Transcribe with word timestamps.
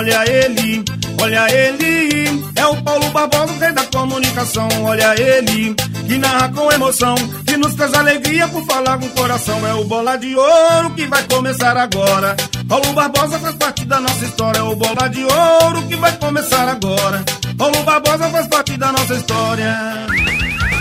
olha 0.00 0.24
ele, 0.30 0.82
olha 1.20 1.46
ele. 1.54 2.42
É 2.56 2.66
o 2.66 2.82
Paulo 2.82 3.10
Barbosa, 3.10 3.52
rei 3.60 3.72
da 3.72 3.84
comunicação, 3.84 4.68
olha 4.82 5.14
ele. 5.20 5.74
Que 5.74 6.18
narra 6.18 6.48
com 6.48 6.72
emoção, 6.72 7.14
que 7.46 7.56
nos 7.56 7.74
traz 7.74 7.92
alegria 7.94 8.48
por 8.48 8.64
falar 8.64 8.98
com 8.98 9.06
o 9.06 9.10
coração. 9.10 9.66
É 9.66 9.74
o 9.74 9.84
Bola 9.84 10.16
de 10.16 10.34
Ouro 10.34 10.90
que 10.96 11.06
vai 11.06 11.22
começar 11.24 11.76
agora. 11.76 12.34
Paulo 12.66 12.92
Barbosa 12.94 13.38
faz 13.38 13.54
parte 13.56 13.84
da 13.84 14.00
nossa 14.00 14.24
história, 14.24 14.58
é 14.58 14.62
o 14.62 14.74
Bola 14.74 15.08
de 15.08 15.22
Ouro 15.22 15.82
que 15.86 15.96
vai 15.96 16.12
começar 16.16 16.68
agora. 16.68 17.22
Paulo 17.56 17.82
Barbosa 17.82 18.28
faz 18.30 18.46
parte 18.48 18.76
da 18.76 18.92
nossa 18.92 19.14
história. 19.14 19.76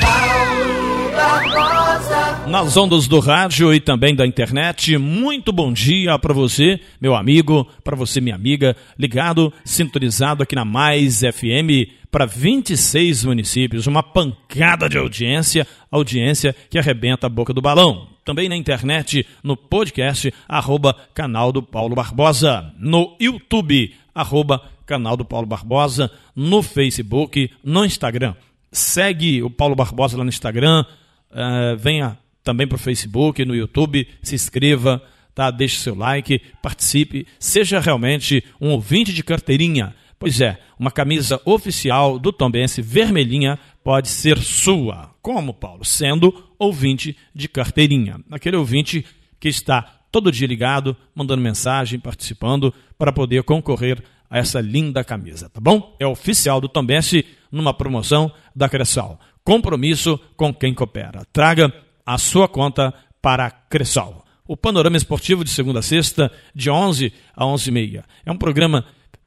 Paulo 0.01 0.88
Nas 2.47 2.75
ondas 2.75 3.07
do 3.07 3.19
rádio 3.19 3.71
e 3.73 3.79
também 3.79 4.15
da 4.15 4.25
internet, 4.25 4.97
muito 4.97 5.53
bom 5.53 5.71
dia 5.71 6.17
para 6.17 6.33
você, 6.33 6.79
meu 6.99 7.15
amigo, 7.15 7.67
para 7.83 7.95
você, 7.95 8.19
minha 8.19 8.35
amiga, 8.35 8.75
ligado, 8.97 9.53
sintonizado 9.63 10.41
aqui 10.41 10.55
na 10.55 10.65
Mais 10.65 11.19
FM 11.19 11.93
para 12.11 12.25
26 12.25 13.25
municípios, 13.25 13.85
uma 13.85 14.01
pancada 14.01 14.89
de 14.89 14.97
audiência, 14.97 15.67
audiência 15.91 16.55
que 16.69 16.79
arrebenta 16.79 17.27
a 17.27 17.29
boca 17.29 17.53
do 17.53 17.61
balão. 17.61 18.07
Também 18.25 18.49
na 18.49 18.55
internet, 18.55 19.25
no 19.43 19.55
podcast, 19.55 20.33
arroba 20.47 20.95
canal 21.13 21.51
do 21.51 21.61
Paulo 21.61 21.95
Barbosa, 21.95 22.73
no 22.79 23.15
YouTube, 23.19 23.93
arroba 24.13 24.61
canal 24.85 25.15
do 25.15 25.23
Paulo 25.23 25.45
Barbosa, 25.45 26.11
no 26.35 26.63
Facebook, 26.63 27.51
no 27.63 27.85
Instagram. 27.85 28.33
Segue 28.71 29.43
o 29.43 29.49
Paulo 29.49 29.75
Barbosa 29.75 30.17
lá 30.17 30.23
no 30.23 30.29
Instagram, 30.29 30.83
uh, 31.31 31.77
venha 31.77 32.17
também 32.43 32.67
para 32.67 32.75
o 32.75 32.79
Facebook, 32.79 33.43
no 33.45 33.55
YouTube, 33.55 34.07
se 34.21 34.35
inscreva, 34.35 35.01
tá? 35.35 35.51
deixe 35.51 35.77
seu 35.77 35.95
like, 35.95 36.41
participe, 36.61 37.27
seja 37.39 37.79
realmente 37.79 38.43
um 38.59 38.69
ouvinte 38.71 39.13
de 39.13 39.23
carteirinha. 39.23 39.95
Pois 40.17 40.41
é, 40.41 40.59
uma 40.77 40.91
camisa 40.91 41.39
oficial 41.45 42.19
do 42.19 42.33
Tombense 42.33 42.81
vermelhinha 42.81 43.57
pode 43.83 44.09
ser 44.09 44.37
sua. 44.39 45.15
Como, 45.21 45.53
Paulo? 45.53 45.85
Sendo 45.85 46.33
ouvinte 46.57 47.15
de 47.33 47.47
carteirinha. 47.47 48.19
Aquele 48.29 48.57
ouvinte 48.57 49.05
que 49.39 49.47
está 49.47 49.81
todo 50.11 50.31
dia 50.31 50.47
ligado, 50.47 50.95
mandando 51.15 51.41
mensagem, 51.41 51.99
participando, 51.99 52.73
para 52.97 53.13
poder 53.13 53.43
concorrer 53.43 54.03
a 54.29 54.37
essa 54.37 54.59
linda 54.59 55.03
camisa, 55.03 55.49
tá 55.49 55.59
bom? 55.59 55.95
É 55.99 56.05
oficial 56.05 56.61
do 56.61 56.69
Tombense 56.69 57.25
numa 57.51 57.73
promoção 57.73 58.31
da 58.55 58.69
Cressal. 58.69 59.19
Compromisso 59.49 60.19
com 60.37 60.53
quem 60.53 60.75
coopera. 60.75 61.25
Traga 61.33 61.73
a 62.05 62.19
sua 62.19 62.47
conta 62.47 62.93
para 63.19 63.47
a 63.47 63.49
Cressal. 63.49 64.23
O 64.47 64.55
Panorama 64.55 64.95
Esportivo 64.95 65.43
de 65.43 65.49
segunda 65.49 65.79
a 65.79 65.81
sexta, 65.81 66.31
de 66.53 66.69
11 66.69 67.11
a 67.35 67.47
11 67.47 67.67
e 67.67 67.73
meia. 67.73 68.05
É 68.23 68.31
um 68.31 68.37
programa 68.37 68.85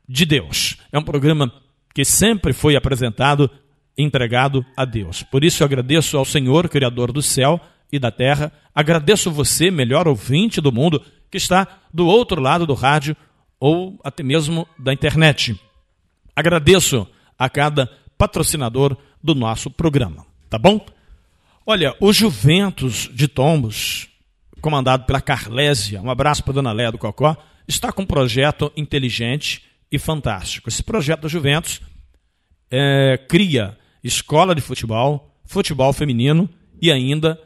de 0.08 0.24
Deus. 0.24 0.76
É 0.92 0.96
um 0.96 1.02
programa 1.02 1.52
que 1.92 2.04
sempre 2.04 2.52
foi 2.52 2.76
apresentado, 2.76 3.50
entregado 3.98 4.64
a 4.76 4.84
Deus. 4.84 5.24
Por 5.24 5.42
isso 5.42 5.60
eu 5.60 5.64
agradeço 5.64 6.16
ao 6.16 6.24
Senhor, 6.24 6.68
Criador 6.68 7.10
do 7.10 7.20
céu 7.20 7.60
e 7.90 7.98
da 7.98 8.12
terra. 8.12 8.52
Agradeço 8.72 9.28
você, 9.28 9.72
melhor 9.72 10.06
ouvinte 10.06 10.60
do 10.60 10.70
mundo, 10.70 11.02
que 11.32 11.36
está 11.36 11.66
do 11.92 12.06
outro 12.06 12.40
lado 12.40 12.64
do 12.64 12.74
rádio 12.74 13.16
ou 13.58 13.98
até 14.04 14.22
mesmo 14.22 14.68
da 14.78 14.92
internet. 14.92 15.60
Agradeço 16.36 17.08
a 17.36 17.50
cada 17.50 17.90
patrocinador 18.16 18.96
do 19.22 19.34
nosso 19.34 19.70
programa, 19.70 20.26
tá 20.50 20.58
bom? 20.58 20.84
Olha, 21.64 21.94
o 22.00 22.12
Juventus 22.12 23.08
de 23.12 23.28
Tombos, 23.28 24.08
comandado 24.60 25.04
pela 25.04 25.20
Carlésia, 25.20 26.02
um 26.02 26.10
abraço 26.10 26.42
para 26.42 26.54
dona 26.54 26.72
Léa 26.72 26.90
do 26.90 26.98
Cocó, 26.98 27.36
está 27.68 27.92
com 27.92 28.02
um 28.02 28.06
projeto 28.06 28.72
inteligente 28.76 29.62
e 29.90 29.98
fantástico. 29.98 30.68
Esse 30.68 30.82
projeto 30.82 31.22
da 31.22 31.28
Juventus 31.28 31.80
é, 32.70 33.16
cria 33.28 33.78
escola 34.02 34.54
de 34.54 34.60
futebol, 34.60 35.36
futebol 35.44 35.92
feminino 35.92 36.48
e 36.80 36.90
ainda 36.90 37.38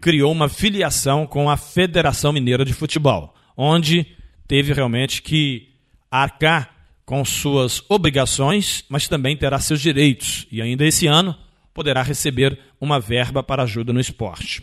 criou 0.00 0.32
uma 0.32 0.48
filiação 0.48 1.26
com 1.26 1.48
a 1.48 1.56
Federação 1.56 2.32
Mineira 2.32 2.64
de 2.64 2.74
Futebol, 2.74 3.34
onde 3.56 4.06
teve 4.48 4.72
realmente 4.72 5.22
que 5.22 5.68
arcar 6.10 6.73
com 7.04 7.24
suas 7.24 7.82
obrigações, 7.88 8.84
mas 8.88 9.08
também 9.08 9.36
terá 9.36 9.58
seus 9.58 9.80
direitos. 9.80 10.46
E 10.50 10.62
ainda 10.62 10.84
esse 10.86 11.06
ano 11.06 11.36
poderá 11.72 12.02
receber 12.02 12.58
uma 12.80 12.98
verba 12.98 13.42
para 13.42 13.62
ajuda 13.62 13.92
no 13.92 14.00
esporte. 14.00 14.62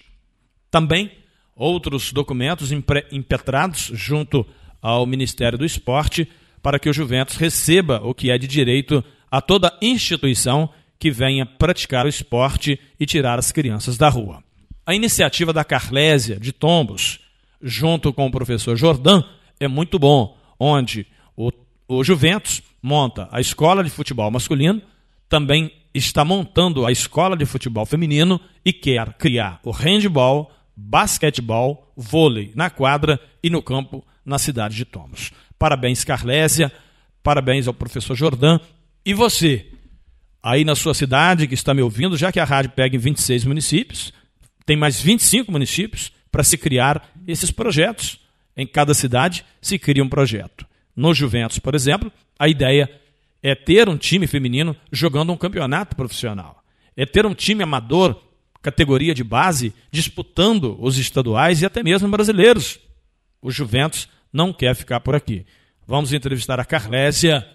Também 0.70 1.12
outros 1.56 2.12
documentos 2.12 2.72
impetrados 3.12 3.92
junto 3.94 4.46
ao 4.82 5.06
Ministério 5.06 5.58
do 5.58 5.66
Esporte 5.66 6.28
para 6.62 6.80
que 6.80 6.90
o 6.90 6.94
Juventus 6.94 7.36
receba 7.36 8.02
o 8.04 8.14
que 8.14 8.32
é 8.32 8.38
de 8.38 8.48
direito 8.48 9.04
a 9.30 9.42
toda 9.42 9.78
instituição 9.82 10.70
que 10.98 11.12
venha 11.12 11.46
praticar 11.46 12.06
o 12.06 12.10
esporte 12.10 12.80
e 13.00 13.06
tirar 13.06 13.40
as 13.40 13.52
crianças 13.52 13.98
da 13.98 14.08
rua. 14.10 14.44
A 14.86 14.94
iniciativa 14.94 15.52
da 15.54 15.64
Carlésia 15.64 16.40
de 16.40 16.52
Tombos, 16.52 17.20
junto 17.62 18.14
com 18.14 18.28
o 18.28 18.32
professor 18.32 18.76
Jordan, 18.76 19.24
é 19.60 19.68
muito 19.68 19.98
bom, 19.98 20.38
onde 20.60 21.06
o, 21.36 21.52
o 21.98 22.04
Juventus 22.04 22.62
monta 22.82 23.28
a 23.32 23.40
escola 23.40 23.84
de 23.84 23.90
futebol 23.90 24.30
masculino, 24.32 24.82
também 25.30 25.72
está 25.94 26.24
montando 26.24 26.86
a 26.86 26.92
escola 26.92 27.36
de 27.36 27.46
futebol 27.46 27.86
feminino 27.86 28.40
e 28.64 28.72
quer 28.72 29.14
criar 29.14 29.60
o 29.64 29.72
handball, 29.72 30.52
basquetebol, 30.76 31.92
vôlei 31.96 32.52
na 32.56 32.70
quadra 32.70 33.20
e 33.44 33.50
no 33.50 33.62
campo 33.62 34.06
na 34.26 34.38
cidade 34.38 34.76
de 34.76 34.86
Tomos. 34.86 35.32
Parabéns, 35.60 36.04
Carlésia, 36.04 36.72
parabéns 37.22 37.68
ao 37.68 37.74
professor 37.74 38.16
Jordan. 38.16 38.60
E 39.06 39.14
você, 39.14 39.68
aí 40.42 40.64
na 40.64 40.76
sua 40.76 40.94
cidade 40.94 41.48
que 41.48 41.54
está 41.54 41.74
me 41.74 41.82
ouvindo, 41.82 42.18
já 42.18 42.32
que 42.32 42.40
a 42.40 42.46
rádio 42.46 42.72
pega 42.72 42.96
em 42.96 43.00
26 43.00 43.46
municípios, 43.46 44.14
tem 44.66 44.78
mais 44.78 45.00
25 45.02 45.52
municípios 45.52 46.12
para 46.32 46.44
se 46.44 46.58
criar 46.58 47.12
esses 47.28 47.52
projetos. 47.52 48.20
Em 48.56 48.66
cada 48.66 48.94
cidade 48.94 49.46
se 49.62 49.78
cria 49.78 50.04
um 50.04 50.10
projeto. 50.10 50.66
No 51.02 51.16
Juventus, 51.16 51.58
por 51.58 51.74
exemplo, 51.74 52.12
a 52.38 52.48
ideia 52.48 52.88
é 53.42 53.56
ter 53.56 53.90
um 53.90 53.98
time 53.98 54.28
feminino 54.28 54.76
jogando 54.92 55.34
um 55.34 55.36
campeonato 55.36 55.96
profissional. 55.96 56.64
É 56.96 57.08
ter 57.08 57.26
um 57.26 57.34
time 57.34 57.64
amador, 57.64 58.22
categoria 58.62 59.16
de 59.16 59.24
base, 59.24 59.74
disputando 59.90 60.78
os 60.80 61.00
estaduais 61.00 61.64
e 61.64 61.66
até 61.66 61.82
mesmo 61.82 62.08
brasileiros. 62.08 62.80
O 63.42 63.50
Juventus 63.50 64.08
não 64.32 64.54
quer 64.54 64.76
ficar 64.76 65.00
por 65.00 65.16
aqui. 65.16 65.44
Vamos 65.88 66.14
entrevistar 66.14 66.60
a 66.60 66.66
Carlésia 66.66 67.48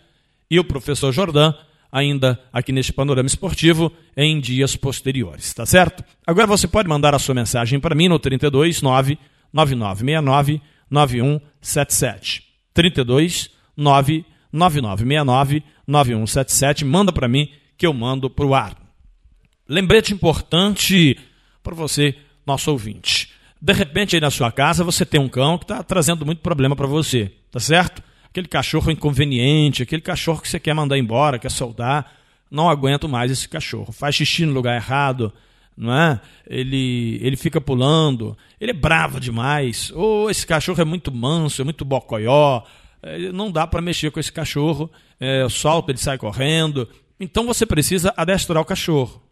e 0.51 0.59
o 0.59 0.65
professor 0.65 1.13
Jordan 1.13 1.55
ainda 1.93 2.41
aqui 2.53 2.73
neste 2.73 2.93
panorama 2.93 3.29
esportivo 3.29 3.93
em 4.17 4.41
dias 4.41 4.75
posteriores, 4.75 5.55
tá 5.55 5.65
certo? 5.65 6.03
Agora 6.27 6.49
você 6.49 6.67
pode 6.67 6.89
mandar 6.89 7.15
a 7.15 7.19
sua 7.21 7.37
mensagem 7.37 7.79
para 7.79 7.95
mim 7.95 8.09
no 8.09 8.19
32 8.19 8.83
99969 8.83 10.61
9177. 10.91 12.46
32 12.77 13.51
99969 13.75 15.63
9177. 15.87 16.85
Manda 16.85 17.11
para 17.11 17.27
mim 17.27 17.49
que 17.77 17.87
eu 17.87 17.93
mando 17.95 18.29
para 18.29 18.47
o 18.47 18.55
ar. 18.55 18.77
Lembrete 19.67 20.13
importante 20.13 21.19
para 21.63 21.75
você, 21.75 22.15
nosso 22.47 22.71
ouvinte. 22.71 23.33
De 23.61 23.73
repente, 23.73 24.15
aí 24.15 24.21
na 24.21 24.31
sua 24.31 24.53
casa, 24.53 24.85
você 24.85 25.05
tem 25.07 25.19
um 25.19 25.29
cão 25.29 25.57
que 25.57 25.65
está 25.65 25.83
trazendo 25.83 26.25
muito 26.27 26.43
problema 26.43 26.77
para 26.77 26.87
você, 26.87 27.33
tá 27.51 27.59
certo? 27.59 28.03
Aquele 28.29 28.47
cachorro 28.47 28.91
inconveniente, 28.91 29.83
aquele 29.83 30.03
cachorro 30.03 30.43
que 30.43 30.49
você 30.49 30.61
quer 30.61 30.75
mandar 30.75 30.99
embora, 30.99 31.39
quer 31.39 31.51
soldar. 31.51 32.13
Não 32.51 32.69
aguento 32.69 33.09
mais 33.09 33.33
esse 33.33 33.49
cachorro. 33.49 33.91
Faz 33.91 34.15
xixi 34.15 34.45
no 34.45 34.53
lugar 34.53 34.77
errado, 34.77 35.33
não 35.77 35.93
é? 35.93 36.21
Ele, 36.47 37.19
ele 37.21 37.37
fica 37.37 37.61
pulando, 37.61 38.37
ele 38.61 38.71
é 38.71 38.75
bravo 38.75 39.21
demais, 39.21 39.93
ou 39.95 40.31
esse 40.31 40.47
cachorro 40.47 40.81
é 40.81 40.85
muito 40.85 41.13
manso, 41.13 41.61
é 41.61 41.65
muito 41.65 41.85
bocoió, 41.85 42.63
é, 43.03 43.31
não 43.31 43.51
dá 43.51 43.67
para 43.67 43.83
mexer 43.83 44.11
com 44.11 44.19
esse 44.19 44.33
cachorro, 44.33 44.91
é, 45.21 45.47
solta, 45.49 45.91
ele 45.91 45.99
sai 45.99 46.17
correndo. 46.17 46.89
Então 47.21 47.47
você 47.47 47.67
precisa 47.67 48.13
adestrar 48.17 48.61
o 48.61 48.65
cachorro. 48.65 49.23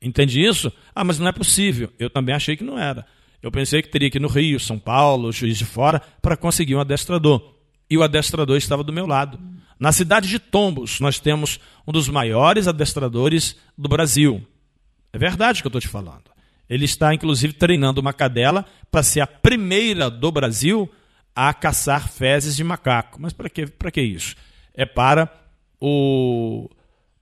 Entende 0.00 0.44
isso? 0.44 0.70
Ah, 0.94 1.02
mas 1.02 1.18
não 1.18 1.28
é 1.28 1.32
possível. 1.32 1.90
Eu 1.98 2.10
também 2.10 2.34
achei 2.34 2.56
que 2.56 2.64
não 2.64 2.78
era. 2.78 3.06
Eu 3.42 3.50
pensei 3.50 3.82
que 3.82 3.88
teria 3.88 4.10
que 4.10 4.18
ir 4.18 4.20
no 4.20 4.28
Rio, 4.28 4.60
São 4.60 4.78
Paulo, 4.78 5.32
Juiz 5.32 5.56
de 5.56 5.64
Fora, 5.64 6.00
para 6.20 6.36
conseguir 6.36 6.74
um 6.74 6.80
adestrador. 6.80 7.54
E 7.88 7.96
o 7.96 8.02
adestrador 8.02 8.56
estava 8.56 8.82
do 8.82 8.92
meu 8.92 9.06
lado. 9.06 9.38
Na 9.78 9.92
cidade 9.92 10.28
de 10.28 10.38
Tombos, 10.38 11.00
nós 11.00 11.18
temos 11.18 11.58
um 11.86 11.92
dos 11.92 12.08
maiores 12.08 12.68
adestradores 12.68 13.56
do 13.76 13.88
Brasil. 13.88 14.46
É 15.14 15.18
verdade 15.18 15.62
que 15.62 15.66
eu 15.66 15.68
estou 15.68 15.80
te 15.80 15.86
falando. 15.86 16.24
Ele 16.68 16.84
está, 16.84 17.14
inclusive, 17.14 17.52
treinando 17.52 18.00
uma 18.00 18.12
cadela 18.12 18.66
para 18.90 19.04
ser 19.04 19.20
a 19.20 19.28
primeira 19.28 20.10
do 20.10 20.32
Brasil 20.32 20.90
a 21.32 21.54
caçar 21.54 22.08
fezes 22.08 22.56
de 22.56 22.64
macaco. 22.64 23.22
Mas 23.22 23.32
para 23.32 23.48
que, 23.48 23.64
que 23.66 24.02
isso? 24.02 24.34
É 24.74 24.84
para, 24.84 25.32
o, 25.80 26.68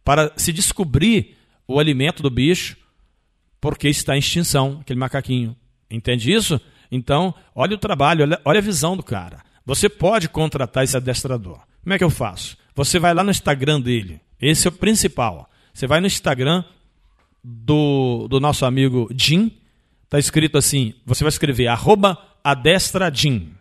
para 0.02 0.32
se 0.36 0.54
descobrir 0.54 1.36
o 1.68 1.78
alimento 1.78 2.22
do 2.22 2.30
bicho, 2.30 2.78
porque 3.60 3.90
está 3.90 4.16
em 4.16 4.20
extinção, 4.20 4.78
aquele 4.80 4.98
macaquinho. 4.98 5.54
Entende 5.90 6.32
isso? 6.32 6.58
Então, 6.90 7.34
olha 7.54 7.74
o 7.74 7.78
trabalho, 7.78 8.22
olha, 8.22 8.40
olha 8.42 8.58
a 8.58 8.62
visão 8.62 8.96
do 8.96 9.02
cara. 9.02 9.42
Você 9.66 9.90
pode 9.90 10.30
contratar 10.30 10.82
esse 10.82 10.96
adestrador. 10.96 11.60
Como 11.82 11.92
é 11.92 11.98
que 11.98 12.04
eu 12.04 12.10
faço? 12.10 12.56
Você 12.74 12.98
vai 12.98 13.12
lá 13.12 13.22
no 13.22 13.30
Instagram 13.30 13.82
dele. 13.82 14.18
Esse 14.40 14.66
é 14.66 14.70
o 14.70 14.72
principal. 14.72 15.50
Você 15.74 15.86
vai 15.86 16.00
no 16.00 16.06
Instagram 16.06 16.64
do, 17.42 18.26
do 18.28 18.38
nosso 18.38 18.64
amigo 18.64 19.08
Jim. 19.16 19.50
Tá 20.08 20.18
escrito 20.18 20.58
assim, 20.58 20.94
você 21.06 21.24
vai 21.24 21.28
escrever 21.28 21.66
arroba 21.66 22.18
adestrajim. 22.44 23.52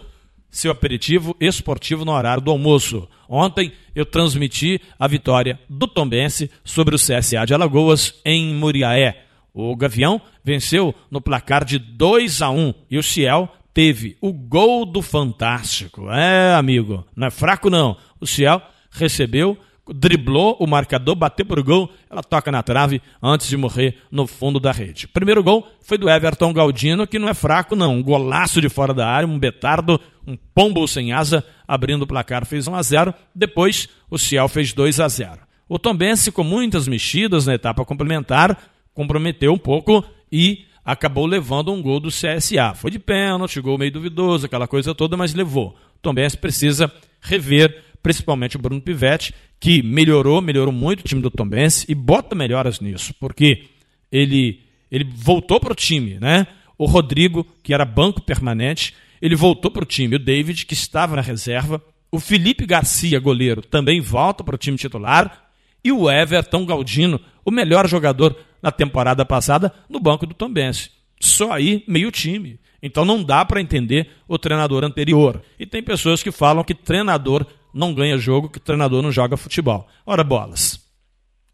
seu 0.48 0.70
aperitivo 0.70 1.36
esportivo 1.40 2.04
no 2.04 2.12
horário 2.12 2.44
do 2.44 2.52
almoço. 2.52 3.08
Ontem 3.28 3.72
eu 3.92 4.06
transmiti 4.06 4.80
a 5.00 5.08
vitória 5.08 5.58
do 5.68 5.88
Tombense 5.88 6.48
sobre 6.62 6.94
o 6.94 6.98
CSA 6.98 7.44
de 7.44 7.52
Alagoas 7.52 8.14
em 8.24 8.54
Muriaé. 8.54 9.24
O 9.52 9.74
Gavião 9.74 10.22
venceu 10.44 10.94
no 11.10 11.20
placar 11.20 11.64
de 11.64 11.76
2 11.76 12.40
a 12.40 12.50
1 12.50 12.72
e 12.88 12.98
o 12.98 13.02
Ciel 13.02 13.52
teve 13.72 14.16
o 14.20 14.32
gol 14.32 14.84
do 14.84 15.02
Fantástico. 15.02 16.10
É, 16.10 16.54
amigo, 16.54 17.04
não 17.14 17.26
é 17.26 17.30
fraco 17.30 17.70
não. 17.70 17.96
O 18.20 18.26
Ciel 18.26 18.62
recebeu 18.90 19.58
driblou 19.92 20.56
o 20.60 20.66
marcador, 20.66 21.14
bateu 21.14 21.44
pro 21.44 21.64
gol, 21.64 21.90
ela 22.08 22.22
toca 22.22 22.50
na 22.50 22.62
trave 22.62 23.02
antes 23.22 23.48
de 23.48 23.56
morrer 23.56 23.96
no 24.10 24.26
fundo 24.26 24.60
da 24.60 24.72
rede. 24.72 25.08
Primeiro 25.08 25.42
gol 25.42 25.66
foi 25.80 25.98
do 25.98 26.08
Everton 26.08 26.52
Galdino, 26.52 27.06
que 27.06 27.18
não 27.18 27.28
é 27.28 27.34
fraco 27.34 27.74
não, 27.74 27.96
um 27.96 28.02
golaço 28.02 28.60
de 28.60 28.68
fora 28.68 28.94
da 28.94 29.08
área, 29.08 29.28
um 29.28 29.38
betardo, 29.38 30.00
um 30.26 30.36
pombo 30.54 30.86
sem 30.86 31.12
asa, 31.12 31.44
abrindo 31.66 32.02
o 32.02 32.06
placar, 32.06 32.46
fez 32.46 32.66
1 32.66 32.74
a 32.74 32.82
0. 32.82 33.14
Depois 33.34 33.88
o 34.08 34.18
Ciel 34.18 34.48
fez 34.48 34.72
2 34.72 35.00
a 35.00 35.08
0. 35.08 35.40
O 35.68 35.78
Tombense 35.78 36.32
com 36.32 36.44
muitas 36.44 36.86
mexidas 36.88 37.46
na 37.46 37.54
etapa 37.54 37.84
complementar, 37.84 38.58
comprometeu 38.94 39.52
um 39.52 39.58
pouco 39.58 40.04
e 40.30 40.66
acabou 40.84 41.26
levando 41.26 41.72
um 41.72 41.82
gol 41.82 42.00
do 42.00 42.08
CSA. 42.08 42.74
Foi 42.74 42.90
de 42.90 42.98
pênalti, 42.98 43.60
gol 43.60 43.78
meio 43.78 43.92
duvidoso, 43.92 44.46
aquela 44.46 44.66
coisa 44.66 44.94
toda, 44.94 45.16
mas 45.16 45.34
levou. 45.34 45.76
O 45.96 45.98
Tombense 46.00 46.36
precisa 46.36 46.92
rever 47.20 47.84
principalmente 48.02 48.56
o 48.56 48.58
Bruno 48.58 48.80
Pivetti, 48.80 49.34
que 49.58 49.82
melhorou, 49.82 50.40
melhorou 50.40 50.72
muito 50.72 51.00
o 51.00 51.04
time 51.04 51.20
do 51.20 51.30
Tombense 51.30 51.84
e 51.88 51.94
bota 51.94 52.34
melhoras 52.34 52.80
nisso, 52.80 53.14
porque 53.20 53.64
ele, 54.10 54.60
ele 54.90 55.04
voltou 55.04 55.60
para 55.60 55.72
o 55.72 55.76
time, 55.76 56.18
né? 56.18 56.46
O 56.78 56.86
Rodrigo, 56.86 57.46
que 57.62 57.74
era 57.74 57.84
banco 57.84 58.22
permanente, 58.22 58.94
ele 59.20 59.36
voltou 59.36 59.70
para 59.70 59.82
o 59.82 59.86
time. 59.86 60.16
O 60.16 60.18
David, 60.18 60.64
que 60.64 60.72
estava 60.72 61.14
na 61.14 61.22
reserva. 61.22 61.82
O 62.10 62.18
Felipe 62.18 62.64
Garcia, 62.64 63.20
goleiro, 63.20 63.60
também 63.60 64.00
volta 64.00 64.42
para 64.42 64.54
o 64.54 64.58
time 64.58 64.78
titular. 64.78 65.50
E 65.84 65.92
o 65.92 66.10
Everton 66.10 66.64
Galdino, 66.64 67.20
o 67.44 67.50
melhor 67.50 67.86
jogador 67.86 68.34
na 68.62 68.70
temporada 68.70 69.24
passada, 69.24 69.72
no 69.88 70.00
banco 70.00 70.26
do 70.26 70.34
Tombense. 70.34 70.90
Só 71.20 71.52
aí, 71.52 71.84
meio 71.86 72.10
time. 72.10 72.58
Então 72.82 73.04
não 73.04 73.22
dá 73.22 73.44
para 73.44 73.60
entender 73.60 74.10
o 74.26 74.38
treinador 74.38 74.84
anterior. 74.84 75.42
E 75.58 75.66
tem 75.66 75.82
pessoas 75.82 76.22
que 76.22 76.30
falam 76.30 76.64
que 76.64 76.74
treinador 76.74 77.46
não 77.74 77.94
ganha 77.94 78.16
jogo, 78.16 78.48
que 78.48 78.58
treinador 78.58 79.02
não 79.02 79.12
joga 79.12 79.36
futebol. 79.36 79.86
Ora, 80.04 80.24
bolas. 80.24 80.80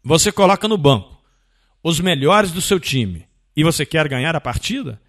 Você 0.03 0.31
coloca 0.31 0.67
no 0.67 0.77
banco 0.77 1.17
os 1.83 1.99
melhores 1.99 2.51
do 2.51 2.61
seu 2.61 2.79
time 2.79 3.25
e 3.55 3.63
você 3.63 3.85
quer 3.85 4.07
ganhar 4.07 4.35
a 4.35 4.41
partida? 4.41 5.01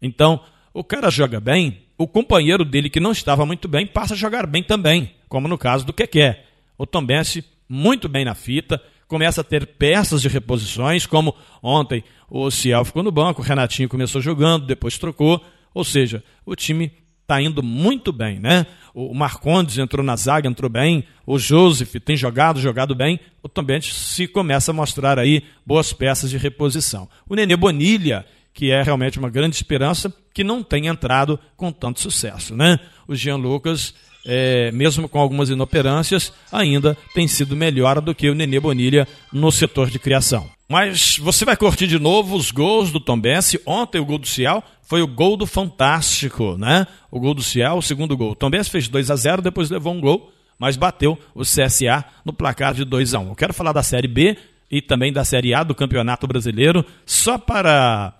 Então, 0.00 0.40
o 0.72 0.84
cara 0.84 1.10
joga 1.10 1.40
bem, 1.40 1.82
o 1.96 2.06
companheiro 2.06 2.64
dele 2.64 2.88
que 2.88 3.00
não 3.00 3.10
estava 3.10 3.44
muito 3.44 3.66
bem 3.66 3.86
passa 3.86 4.14
a 4.14 4.16
jogar 4.16 4.46
bem 4.46 4.62
também, 4.62 5.12
como 5.28 5.48
no 5.48 5.58
caso 5.58 5.84
do 5.84 5.92
Keké. 5.92 6.44
O 6.78 6.86
Tombense 6.86 7.44
muito 7.68 8.08
bem 8.08 8.24
na 8.24 8.34
fita, 8.34 8.80
começa 9.08 9.40
a 9.40 9.44
ter 9.44 9.66
peças 9.66 10.22
de 10.22 10.28
reposições, 10.28 11.06
como 11.06 11.34
ontem 11.62 12.04
o 12.30 12.50
Ciel 12.50 12.84
ficou 12.84 13.02
no 13.02 13.10
banco, 13.10 13.40
o 13.40 13.44
Renatinho 13.44 13.88
começou 13.88 14.20
jogando, 14.20 14.66
depois 14.66 14.98
trocou, 14.98 15.42
ou 15.74 15.82
seja, 15.82 16.22
o 16.44 16.54
time 16.54 16.92
está 17.22 17.42
indo 17.42 17.62
muito 17.62 18.10
bem, 18.10 18.38
né? 18.38 18.66
O 18.94 19.12
Marcondes 19.12 19.76
entrou 19.76 20.04
na 20.04 20.16
zaga, 20.16 20.48
entrou 20.48 20.70
bem. 20.70 21.04
O 21.26 21.38
Joseph 21.38 21.94
tem 22.02 22.16
jogado, 22.16 22.58
jogado 22.58 22.94
bem. 22.94 23.20
O 23.42 23.48
também 23.48 23.82
se 23.82 24.26
começa 24.26 24.70
a 24.70 24.74
mostrar 24.74 25.18
aí 25.18 25.44
boas 25.64 25.92
peças 25.92 26.30
de 26.30 26.38
reposição. 26.38 27.06
O 27.28 27.34
Nenê 27.34 27.54
Bonilha, 27.54 28.24
que 28.58 28.72
é 28.72 28.82
realmente 28.82 29.20
uma 29.20 29.30
grande 29.30 29.54
esperança, 29.54 30.12
que 30.34 30.42
não 30.42 30.64
tem 30.64 30.88
entrado 30.88 31.38
com 31.56 31.70
tanto 31.70 32.00
sucesso, 32.00 32.56
né? 32.56 32.80
O 33.06 33.14
Jean 33.14 33.36
Lucas, 33.36 33.94
é, 34.26 34.72
mesmo 34.72 35.08
com 35.08 35.20
algumas 35.20 35.48
inoperâncias, 35.48 36.32
ainda 36.50 36.98
tem 37.14 37.28
sido 37.28 37.54
melhor 37.54 38.00
do 38.00 38.12
que 38.12 38.28
o 38.28 38.34
Nenê 38.34 38.58
Bonilha 38.58 39.06
no 39.32 39.52
setor 39.52 39.88
de 39.88 40.00
criação. 40.00 40.50
Mas 40.68 41.18
você 41.18 41.44
vai 41.44 41.56
curtir 41.56 41.86
de 41.86 42.00
novo 42.00 42.34
os 42.34 42.50
gols 42.50 42.90
do 42.90 42.98
Tombense. 42.98 43.60
Ontem 43.64 44.00
o 44.00 44.04
gol 44.04 44.18
do 44.18 44.26
Cial 44.26 44.64
foi 44.82 45.02
o 45.02 45.06
gol 45.06 45.36
do 45.36 45.46
Fantástico, 45.46 46.58
né? 46.58 46.84
O 47.12 47.20
gol 47.20 47.34
do 47.34 47.42
Cial, 47.44 47.78
o 47.78 47.82
segundo 47.82 48.16
gol. 48.16 48.32
O 48.32 48.34
Tombense 48.34 48.70
fez 48.70 48.88
2 48.88 49.08
a 49.12 49.14
0 49.14 49.40
depois 49.40 49.70
levou 49.70 49.94
um 49.94 50.00
gol, 50.00 50.32
mas 50.58 50.76
bateu 50.76 51.16
o 51.32 51.42
CSA 51.42 52.04
no 52.24 52.32
placar 52.32 52.74
de 52.74 52.84
2 52.84 53.14
a 53.14 53.20
1 53.20 53.28
Eu 53.28 53.36
quero 53.36 53.54
falar 53.54 53.70
da 53.70 53.84
Série 53.84 54.08
B 54.08 54.36
e 54.68 54.82
também 54.82 55.12
da 55.12 55.24
Série 55.24 55.54
A 55.54 55.62
do 55.62 55.76
Campeonato 55.76 56.26
Brasileiro, 56.26 56.84
só 57.06 57.38
para, 57.38 58.17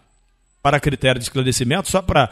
para 0.68 0.78
critério 0.78 1.18
de 1.18 1.24
esclarecimento, 1.24 1.90
só 1.90 2.02
para 2.02 2.28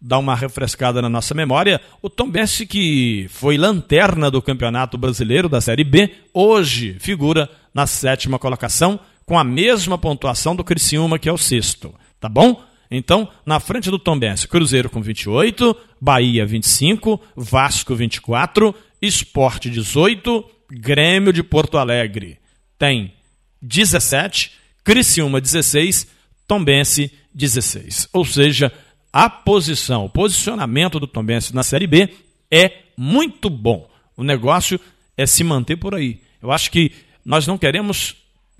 dar 0.00 0.18
uma 0.18 0.36
refrescada 0.36 1.02
na 1.02 1.08
nossa 1.08 1.34
memória, 1.34 1.80
o 2.00 2.08
Tombense 2.08 2.64
que 2.64 3.26
foi 3.30 3.56
lanterna 3.58 4.30
do 4.30 4.40
Campeonato 4.40 4.96
Brasileiro 4.96 5.48
da 5.48 5.60
Série 5.60 5.82
B, 5.82 6.08
hoje 6.32 6.96
figura 7.00 7.50
na 7.74 7.88
sétima 7.88 8.38
colocação, 8.38 9.00
com 9.26 9.36
a 9.36 9.42
mesma 9.42 9.98
pontuação 9.98 10.54
do 10.54 10.62
Criciúma, 10.62 11.18
que 11.18 11.28
é 11.28 11.32
o 11.32 11.36
sexto. 11.36 11.92
Tá 12.20 12.28
bom? 12.28 12.62
Então, 12.88 13.28
na 13.44 13.58
frente 13.58 13.90
do 13.90 13.98
Tombense, 13.98 14.46
Cruzeiro 14.46 14.88
com 14.88 15.02
28, 15.02 15.76
Bahia 16.00 16.46
25, 16.46 17.20
Vasco 17.34 17.96
24, 17.96 18.72
Esporte 19.02 19.68
18, 19.68 20.44
Grêmio 20.70 21.32
de 21.32 21.42
Porto 21.42 21.76
Alegre 21.76 22.38
tem 22.78 23.12
17, 23.60 24.52
Criciúma 24.84 25.40
16, 25.40 26.06
Tombense 26.46 27.12
16. 27.34 28.08
Ou 28.12 28.24
seja, 28.24 28.72
a 29.12 29.28
posição, 29.28 30.04
o 30.04 30.10
posicionamento 30.10 31.00
do 31.00 31.06
Tombense 31.06 31.54
na 31.54 31.62
Série 31.62 31.86
B 31.86 32.08
é 32.50 32.72
muito 32.96 33.48
bom. 33.48 33.88
O 34.16 34.22
negócio 34.22 34.80
é 35.16 35.26
se 35.26 35.42
manter 35.42 35.76
por 35.76 35.94
aí. 35.94 36.20
Eu 36.42 36.50
acho 36.52 36.70
que 36.70 36.92
nós 37.24 37.46
não 37.46 37.58
queremos 37.58 38.16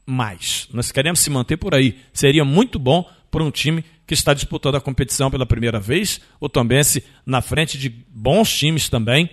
mais. 0.06 0.68
Nós 0.72 0.90
queremos 0.90 1.20
se 1.20 1.30
manter 1.30 1.56
por 1.56 1.74
aí. 1.74 1.98
Seria 2.12 2.44
muito 2.44 2.78
bom 2.78 3.08
para 3.30 3.44
um 3.44 3.50
time 3.50 3.84
que 4.06 4.14
está 4.14 4.34
disputando 4.34 4.74
a 4.74 4.80
competição 4.80 5.30
pela 5.30 5.46
primeira 5.46 5.78
vez, 5.78 6.20
o 6.40 6.48
Tombense 6.48 7.04
na 7.24 7.40
frente 7.40 7.78
de 7.78 7.88
bons 7.88 8.52
times 8.52 8.88
também, 8.88 9.30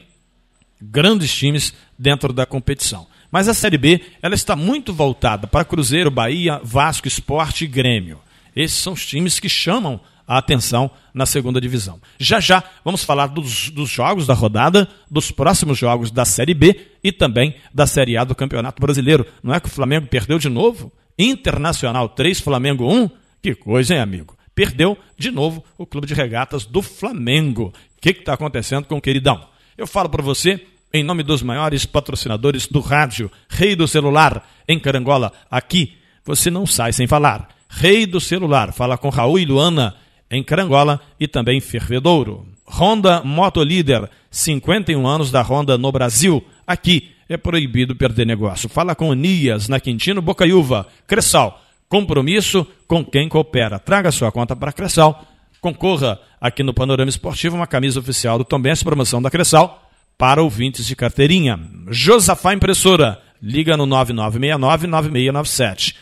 grandes 0.79 1.33
times 1.33 1.73
dentro 1.97 2.31
da 2.31 2.45
competição. 2.45 3.07
Mas 3.31 3.47
a 3.47 3.55
Série 3.55 3.77
B 3.77 4.01
ela 4.21 4.35
está 4.35 4.55
muito 4.55 4.93
voltada 4.93 5.47
para 5.47 5.65
Cruzeiro, 5.65 6.11
Bahia, 6.11 6.61
Vasco, 6.63 7.07
Esporte 7.07 7.65
e 7.65 7.67
Grêmio. 7.67 8.19
Esses 8.57 8.79
são 8.79 8.93
os 8.93 9.05
times 9.05 9.39
que 9.39 9.47
chamam 9.47 10.01
a 10.27 10.39
atenção 10.39 10.89
na 11.13 11.27
segunda 11.27 11.61
divisão. 11.61 12.01
Já 12.19 12.39
já 12.39 12.63
vamos 12.83 13.03
falar 13.03 13.27
dos, 13.27 13.69
dos, 13.69 13.87
jogos 13.87 14.25
da 14.25 14.33
rodada, 14.33 14.89
dos 15.09 15.29
próximos 15.29 15.77
jogos 15.77 16.09
da 16.09 16.25
Série 16.25 16.55
B 16.55 16.87
e 17.03 17.11
também 17.11 17.55
da 17.71 17.85
Série 17.85 18.17
A 18.17 18.23
do 18.23 18.33
Campeonato 18.33 18.81
Brasileiro. 18.81 19.27
Não 19.43 19.53
é 19.53 19.59
que 19.59 19.67
o 19.67 19.71
Flamengo 19.71 20.07
perdeu 20.07 20.39
de 20.39 20.49
novo? 20.49 20.91
Internacional 21.19 22.09
3, 22.09 22.39
Flamengo 22.39 22.91
1? 22.91 23.09
Que 23.43 23.53
coisa, 23.53 23.93
hein, 23.93 24.01
amigo? 24.01 24.35
Perdeu 24.55 24.97
de 25.15 25.29
novo 25.29 25.63
o 25.77 25.85
Clube 25.85 26.07
de 26.07 26.15
Regatas 26.15 26.65
do 26.65 26.81
Flamengo. 26.81 27.71
O 27.95 28.01
que 28.01 28.09
está 28.09 28.33
acontecendo 28.33 28.85
com 28.85 28.97
o 28.97 29.01
queridão? 29.01 29.47
Eu 29.77 29.85
falo 29.85 30.09
para 30.09 30.23
você 30.23 30.65
em 30.91 31.03
nome 31.03 31.21
dos 31.21 31.43
maiores 31.43 31.85
patrocinadores 31.85 32.65
do 32.65 32.79
rádio, 32.79 33.31
Rei 33.47 33.75
do 33.75 33.87
Celular, 33.87 34.49
em 34.67 34.79
Carangola, 34.79 35.31
aqui 35.51 35.97
você 36.25 36.49
não 36.49 36.65
sai 36.65 36.91
sem 36.91 37.05
falar. 37.07 37.56
Rei 37.69 38.05
do 38.05 38.19
Celular, 38.19 38.73
fala 38.73 38.97
com 38.97 39.09
Raul 39.09 39.39
e 39.39 39.45
Luana 39.45 39.95
em 40.29 40.43
Carangola 40.43 40.99
e 41.19 41.27
também 41.27 41.59
Fervedouro. 41.59 42.45
Honda 42.69 43.23
Motolíder, 43.23 44.09
51 44.29 45.07
anos 45.07 45.31
da 45.31 45.41
Honda 45.41 45.77
no 45.77 45.91
Brasil. 45.91 46.43
Aqui 46.65 47.11
é 47.29 47.37
proibido 47.37 47.95
perder 47.95 48.25
negócio. 48.25 48.67
Fala 48.67 48.93
com 48.93 49.13
Nias, 49.13 49.69
na 49.69 49.79
Quintino 49.79 50.21
Bocaiúva. 50.21 50.85
Cressal, 51.07 51.61
compromisso 51.87 52.67
com 52.87 53.05
quem 53.05 53.29
coopera. 53.29 53.79
Traga 53.79 54.11
sua 54.11 54.31
conta 54.31 54.55
para 54.55 54.73
Cressal 54.73 55.25
concorra 55.61 56.19
aqui 56.39 56.61
no 56.63 56.73
Panorama 56.73 57.09
Esportivo 57.09 57.57
uma 57.57 57.67
camisa 57.67 57.99
oficial 57.99 58.37
do 58.37 58.45
Tombense, 58.45 58.83
promoção 58.83 59.21
da 59.21 59.29
Cressal, 59.29 59.83
para 60.17 60.41
ouvintes 60.41 60.87
de 60.87 60.95
carteirinha. 60.95 61.59
Josafá 61.89 62.53
Impressora, 62.53 63.21
liga 63.41 63.75
no 63.75 63.85
9969-9697. 63.87 65.95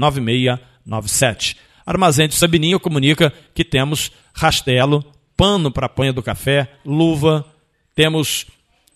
9969-9697. 0.00 1.56
Armazém 1.84 2.28
de 2.28 2.34
Sabininho 2.34 2.80
comunica 2.80 3.32
que 3.54 3.64
temos 3.64 4.12
rastelo, 4.32 5.04
pano 5.36 5.70
para 5.70 5.86
apanha 5.86 6.12
do 6.12 6.22
café, 6.22 6.72
luva, 6.84 7.44
temos 7.94 8.46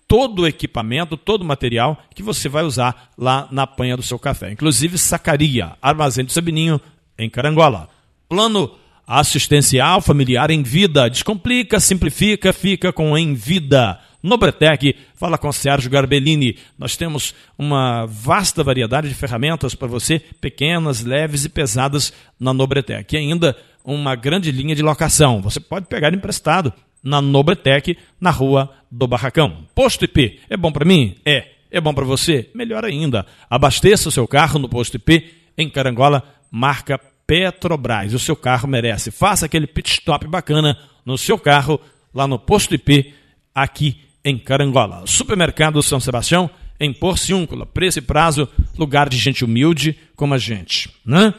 todo 0.07 0.43
o 0.43 0.47
equipamento, 0.47 1.17
todo 1.17 1.43
o 1.43 1.47
material 1.47 1.99
que 2.15 2.23
você 2.23 2.49
vai 2.49 2.65
usar 2.65 3.11
lá 3.17 3.49
na 3.51 3.67
panha 3.67 3.97
do 3.97 4.03
seu 4.03 4.19
café. 4.19 4.53
Inclusive 4.53 4.99
sacaria, 4.99 5.77
armazém 5.81 6.25
do 6.25 6.33
Sabininho 6.33 6.81
em 7.19 7.29
Carangola. 7.29 7.89
Plano 8.29 8.77
assistencial 9.07 10.01
familiar 10.01 10.51
em 10.51 10.63
vida. 10.63 11.09
Descomplica, 11.09 11.81
simplifica, 11.81 12.53
fica 12.53 12.93
com 12.93 13.17
em 13.17 13.35
vida. 13.35 13.99
Nobretec, 14.25 14.97
fala 15.15 15.37
com 15.37 15.53
Sérgio 15.53 15.91
Garbellini. 15.91 16.57
Nós 16.79 16.97
temos 16.97 17.35
uma 17.59 18.07
vasta 18.07 18.65
variedade 18.65 19.07
de 19.07 19.15
ferramentas 19.15 19.75
para 19.75 19.87
você, 19.87 20.19
pequenas, 20.19 21.05
leves 21.05 21.45
e 21.45 21.49
pesadas 21.51 22.11
na 22.41 22.55
Nobretec. 22.55 23.15
E 23.15 23.19
ainda 23.19 23.55
uma 23.85 24.17
grande 24.17 24.51
linha 24.51 24.75
de 24.75 24.81
locação. 24.83 25.43
Você 25.43 25.61
pode 25.61 25.89
pegar 25.89 26.15
emprestado 26.15 26.73
na 27.03 27.21
Nobretec, 27.21 27.99
na 28.19 28.31
rua 28.31 28.75
do 28.91 29.07
Barracão. 29.07 29.67
Posto 29.75 30.07
IP, 30.07 30.41
é 30.49 30.57
bom 30.57 30.73
para 30.73 30.87
mim? 30.87 31.17
É. 31.23 31.49
É 31.71 31.79
bom 31.79 31.93
para 31.93 32.07
você? 32.07 32.49
Melhor 32.55 32.83
ainda. 32.83 33.27
Abasteça 33.51 34.09
o 34.09 34.13
seu 34.13 34.27
carro 34.27 34.59
no 34.59 34.71
Posto 34.71 34.97
IP 34.97 35.35
em 35.59 35.69
Carangola, 35.69 36.23
marca 36.51 36.99
Petrobras. 37.27 38.15
O 38.15 38.19
seu 38.19 38.35
carro 38.37 38.67
merece. 38.67 39.11
Faça 39.11 39.45
aquele 39.45 39.67
pit 39.67 39.91
stop 39.91 40.27
bacana 40.27 40.79
no 41.05 41.19
seu 41.19 41.39
carro, 41.39 41.79
lá 42.15 42.27
no 42.27 42.39
Posto 42.39 42.75
IP, 42.75 43.13
aqui 43.55 44.04
em 44.25 44.39
Carangola. 44.39 45.03
Supermercado 45.07 45.83
São 45.83 46.01
Sebastião, 46.01 46.49
em 46.81 46.93
Porciúncula. 46.93 47.67
Preço 47.67 47.99
e 47.99 48.03
prazo, 48.03 48.49
lugar 48.79 49.09
de 49.09 49.17
gente 49.17 49.45
humilde 49.45 49.97
como 50.17 50.35
a 50.35 50.39
gente. 50.39 50.91
Né? 51.05 51.35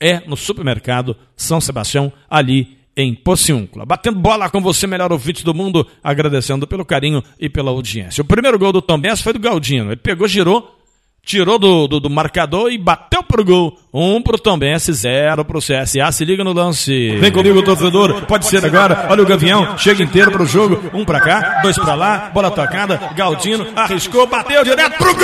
É 0.00 0.20
no 0.26 0.36
Supermercado 0.36 1.16
São 1.36 1.60
Sebastião, 1.60 2.12
ali 2.28 2.78
em 2.96 3.14
Porciúncula. 3.14 3.86
Batendo 3.86 4.18
bola 4.18 4.50
com 4.50 4.60
você, 4.60 4.86
melhor 4.86 5.12
ouvinte 5.12 5.44
do 5.44 5.54
mundo, 5.54 5.86
agradecendo 6.02 6.66
pelo 6.66 6.84
carinho 6.84 7.22
e 7.38 7.48
pela 7.48 7.70
audiência. 7.70 8.22
O 8.22 8.26
primeiro 8.26 8.58
gol 8.58 8.72
do 8.72 8.82
Tom 8.82 8.98
Benz 8.98 9.20
foi 9.20 9.32
do 9.32 9.38
Galdino. 9.38 9.90
Ele 9.90 9.96
pegou, 9.96 10.28
girou, 10.28 10.81
tirou 11.24 11.58
do, 11.58 11.86
do, 11.86 12.00
do, 12.00 12.10
marcador 12.10 12.70
e 12.72 12.78
bateu 12.78 13.22
pro 13.22 13.44
gol. 13.44 13.78
Um 13.92 14.20
pro 14.20 14.38
Tombense, 14.38 14.92
zero 14.92 15.44
pro 15.44 15.60
CSA. 15.60 16.10
Se 16.12 16.24
liga 16.24 16.42
no 16.44 16.52
lance. 16.52 17.16
Vem 17.18 17.30
comigo, 17.32 17.62
torcedor. 17.62 18.22
Pode 18.26 18.46
ser 18.46 18.64
agora. 18.64 19.06
Olha 19.08 19.22
o 19.22 19.26
Gavião. 19.26 19.78
Chega 19.78 20.02
inteiro 20.02 20.30
pro 20.30 20.46
jogo. 20.46 20.82
Um 20.92 21.04
pra 21.04 21.20
cá, 21.20 21.60
dois 21.62 21.76
pra 21.76 21.94
lá. 21.94 22.30
Bola 22.34 22.50
tocada. 22.50 23.00
Galdino 23.14 23.66
arriscou, 23.76 24.26
bateu 24.26 24.64
direto 24.64 24.98
pro 24.98 25.14
gol! 25.14 25.22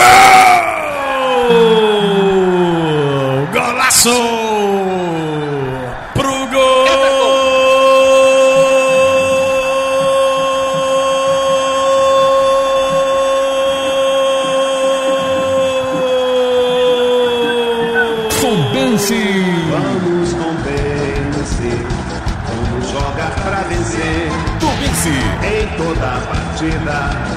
Golaço! 3.53 4.48
partida. 26.61 27.28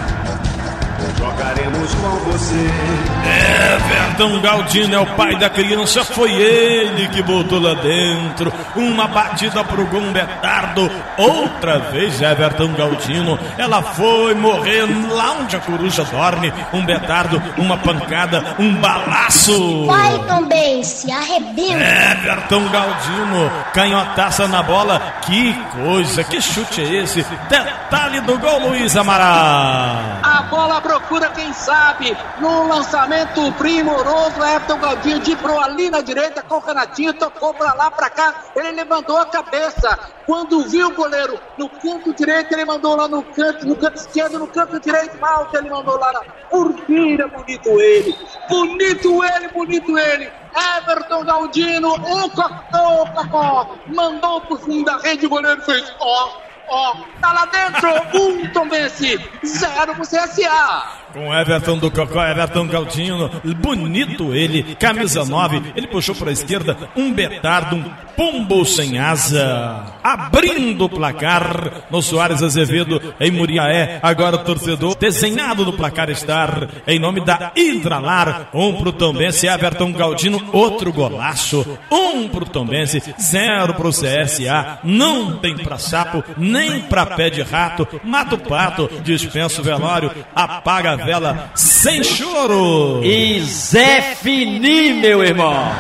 Everton 4.22 4.42
Galdino 4.42 4.96
é 4.96 5.00
o 5.00 5.06
pai 5.16 5.36
da 5.38 5.50
criança, 5.50 6.04
foi 6.04 6.32
ele 6.32 7.08
que 7.08 7.22
botou 7.24 7.60
lá 7.60 7.74
dentro. 7.74 8.54
Uma 8.76 9.08
batida 9.08 9.64
pro 9.64 9.86
Gumbetardo, 9.86 10.92
outra 11.18 11.80
vez 11.80 12.22
Everton 12.22 12.74
Galdino. 12.74 13.40
Ela 13.58 13.82
foi 13.82 14.36
morrer 14.36 14.86
lá 15.12 15.38
onde 15.40 15.56
a 15.56 15.60
coruja 15.60 16.04
dorme. 16.04 16.54
Um 16.74 16.86
betardo, 16.86 17.42
uma 17.58 17.78
pancada, 17.78 18.56
um 18.60 18.76
balaço. 18.76 19.88
Vai 19.88 20.20
também, 20.28 20.84
se 20.84 21.12
arrebenta. 21.12 21.84
Everton 21.84 22.68
Galdino, 22.70 23.52
canhotaça 23.74 24.48
na 24.48 24.62
bola. 24.62 25.02
Que 25.22 25.54
coisa, 25.84 26.24
que 26.24 26.42
chute 26.42 26.82
é 26.82 27.02
esse? 27.02 27.26
Detalhe 27.50 28.22
do 28.22 28.38
gol, 28.38 28.70
Luiz 28.70 28.96
Amaral. 28.96 30.31
A 30.42 30.44
bola 30.46 30.82
procura 30.82 31.30
quem 31.30 31.54
sabe. 31.54 32.18
No 32.40 32.68
lançamento 32.68 33.52
primoroso, 33.60 34.44
Everton 34.44 34.80
Galdino 34.80 35.20
dibrou 35.20 35.60
ali 35.60 35.92
na 35.92 36.02
direita 36.02 36.42
com 36.42 36.56
o 36.56 36.60
Renatinho, 36.60 37.14
tocou 37.14 37.54
pra 37.54 37.76
lá, 37.76 37.92
pra 37.92 38.10
cá. 38.10 38.46
Ele 38.56 38.72
levantou 38.72 39.18
a 39.18 39.28
cabeça. 39.28 40.00
Quando 40.26 40.68
viu 40.68 40.88
o 40.88 40.96
goleiro 40.96 41.40
no 41.60 41.70
canto 41.70 42.12
direito, 42.16 42.52
ele 42.54 42.66
mandou 42.66 42.96
lá 42.96 43.08
no 43.08 43.22
canto, 43.22 43.68
no 43.68 43.76
canto 43.76 43.98
esquerdo, 43.98 44.40
no 44.40 44.48
canto 44.48 44.80
direito, 44.80 45.24
alto, 45.24 45.56
ele 45.56 45.70
mandou 45.70 46.00
lá 46.00 46.12
na 46.12 46.22
Urpira, 46.58 47.28
bonito 47.28 47.70
ele. 47.80 48.18
Bonito 48.50 49.24
ele, 49.24 49.48
bonito 49.50 49.96
ele. 49.96 50.32
Everton 50.78 51.24
Galdino, 51.24 51.94
o 51.94 52.30
cocô, 52.32 53.06
cocô, 53.14 53.78
mandou 53.94 54.42
pro 54.42 54.58
fundo 54.58 54.86
da 54.86 54.98
rede, 54.98 55.28
o 55.28 55.30
goleiro 55.30 55.62
fez 55.62 55.94
ó. 56.00 56.51
Ó, 56.74 56.96
tá 57.20 57.34
lá 57.34 57.46
dentro, 57.48 57.90
um 58.18 58.50
Tombense, 58.54 59.20
zero 59.46 59.94
pro 59.94 60.04
CSA. 60.08 61.01
Com 61.14 61.34
Everton 61.34 61.78
do 61.78 61.92
Cocó, 61.92 62.24
Everton 62.26 62.68
Galdino, 62.68 63.30
bonito 63.62 64.34
ele, 64.34 64.76
camisa 64.76 65.26
9, 65.26 65.74
ele 65.76 65.88
puxou 65.88 66.16
para 66.16 66.30
a 66.30 66.34
esquerda, 66.34 66.78
um 66.96 67.12
betardo, 67.12 67.76
um 67.76 67.84
pombo 68.16 68.64
sem 68.66 68.98
asa, 68.98 69.88
abrindo 70.04 70.86
o 70.86 70.90
placar 70.90 71.86
no 71.90 72.02
Soares 72.02 72.42
Azevedo, 72.42 73.14
em 73.20 73.32
Muriaé, 73.32 74.00
agora 74.02 74.38
o 74.38 74.44
torcedor, 74.44 74.96
desenhado 74.96 75.66
no 75.66 75.74
placar 75.74 76.10
estar, 76.10 76.70
em 76.88 77.00
nome 77.00 77.26
da 77.26 77.52
Hidralar, 77.56 78.50
um 78.54 78.76
pro 78.76 78.92
Tombense, 78.92 79.48
Everton 79.48 79.92
Galdino, 79.92 80.50
outro 80.54 80.94
golaço, 80.94 81.78
um 81.92 82.30
pro 82.30 82.46
Tombense, 82.46 83.02
zero 83.20 83.74
pro 83.74 83.90
CSA, 83.90 84.80
não 84.84 85.38
tem 85.38 85.58
pra 85.58 85.78
sapo, 85.78 86.24
nem 86.38 86.82
pra 86.82 87.06
pé 87.06 87.30
de 87.30 87.42
rato, 87.42 87.88
mata 88.04 88.36
o 88.36 88.40
pato, 88.40 88.90
dispensa 89.04 89.60
o 89.60 89.64
velório, 89.64 90.12
apaga 90.34 90.92
a 90.92 91.01
vela 91.06 91.52
sem 91.56 92.04
choro. 92.04 93.02
E 93.04 93.40
Zé 93.42 94.16
Fini, 94.16 94.94
meu 94.94 95.24
irmão. 95.24 95.72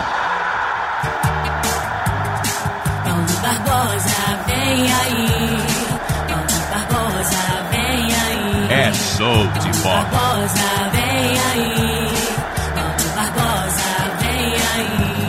Paulo 3.03 3.25
Barbosa, 3.41 4.39
vem 4.47 4.93
aí. 4.93 5.57
Paulo 6.27 6.45
Barbosa, 6.71 7.43
vem 7.71 8.05
aí. 8.13 8.71
É 8.71 8.93
show 8.93 9.47
de 9.47 9.69
bola. 9.81 10.03
Barbosa, 10.03 10.69
vem 10.91 11.31
aí. 11.51 12.07
Paulo 12.75 13.09
Barbosa, 13.15 13.89
vem 14.19 14.53
aí. 14.53 15.21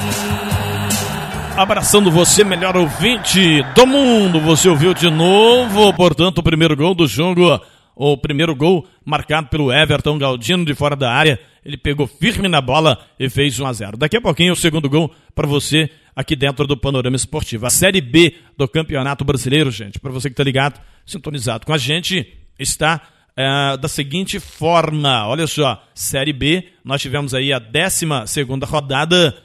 Abraçando 1.57 2.11
você, 2.11 2.45
melhor 2.45 2.77
ouvinte 2.77 3.63
do 3.75 3.87
mundo. 3.87 4.41
Você 4.41 4.69
ouviu 4.69 4.95
de 4.95 5.11
novo, 5.11 5.93
portanto, 5.95 6.39
o 6.39 6.43
primeiro 6.43 6.77
gol 6.77 6.95
do 6.95 7.07
jogo 7.07 7.61
o 7.95 8.17
primeiro 8.17 8.55
gol 8.55 8.87
marcado 9.05 9.49
pelo 9.49 9.73
Everton 9.73 10.19
Galdino 10.19 10.65
de 10.65 10.75
fora 10.75 10.97
da 10.97 11.13
área. 11.13 11.39
Ele 11.65 11.77
pegou 11.77 12.07
firme 12.07 12.49
na 12.49 12.61
bola 12.61 12.99
e 13.19 13.29
fez 13.29 13.59
1 13.59 13.67
a 13.67 13.73
0. 13.73 13.97
Daqui 13.97 14.17
a 14.17 14.21
pouquinho 14.21 14.53
o 14.53 14.57
segundo 14.57 14.89
gol 14.89 15.13
para 15.35 15.47
você 15.47 15.89
aqui 16.15 16.35
dentro 16.37 16.67
do 16.67 16.77
Panorama 16.77 17.17
Esportivo. 17.17 17.67
A 17.67 17.71
Série 17.71 18.01
B 18.01 18.35
do 18.57 18.69
Campeonato 18.69 19.25
Brasileiro, 19.25 19.71
gente, 19.71 19.99
para 19.99 20.13
você 20.13 20.29
que 20.29 20.35
está 20.35 20.45
ligado, 20.45 20.81
sintonizado 21.07 21.65
com 21.65 21.73
a 21.73 21.79
gente, 21.79 22.27
está 22.59 23.01
é, 23.37 23.77
da 23.77 23.89
seguinte 23.89 24.39
forma. 24.39 25.27
Olha 25.27 25.47
só, 25.47 25.83
Série 25.95 26.33
B, 26.33 26.65
nós 26.85 27.01
tivemos 27.01 27.35
aí 27.35 27.53
a 27.53 27.59
12 27.59 28.07
segunda 28.27 28.67
rodada, 28.67 29.37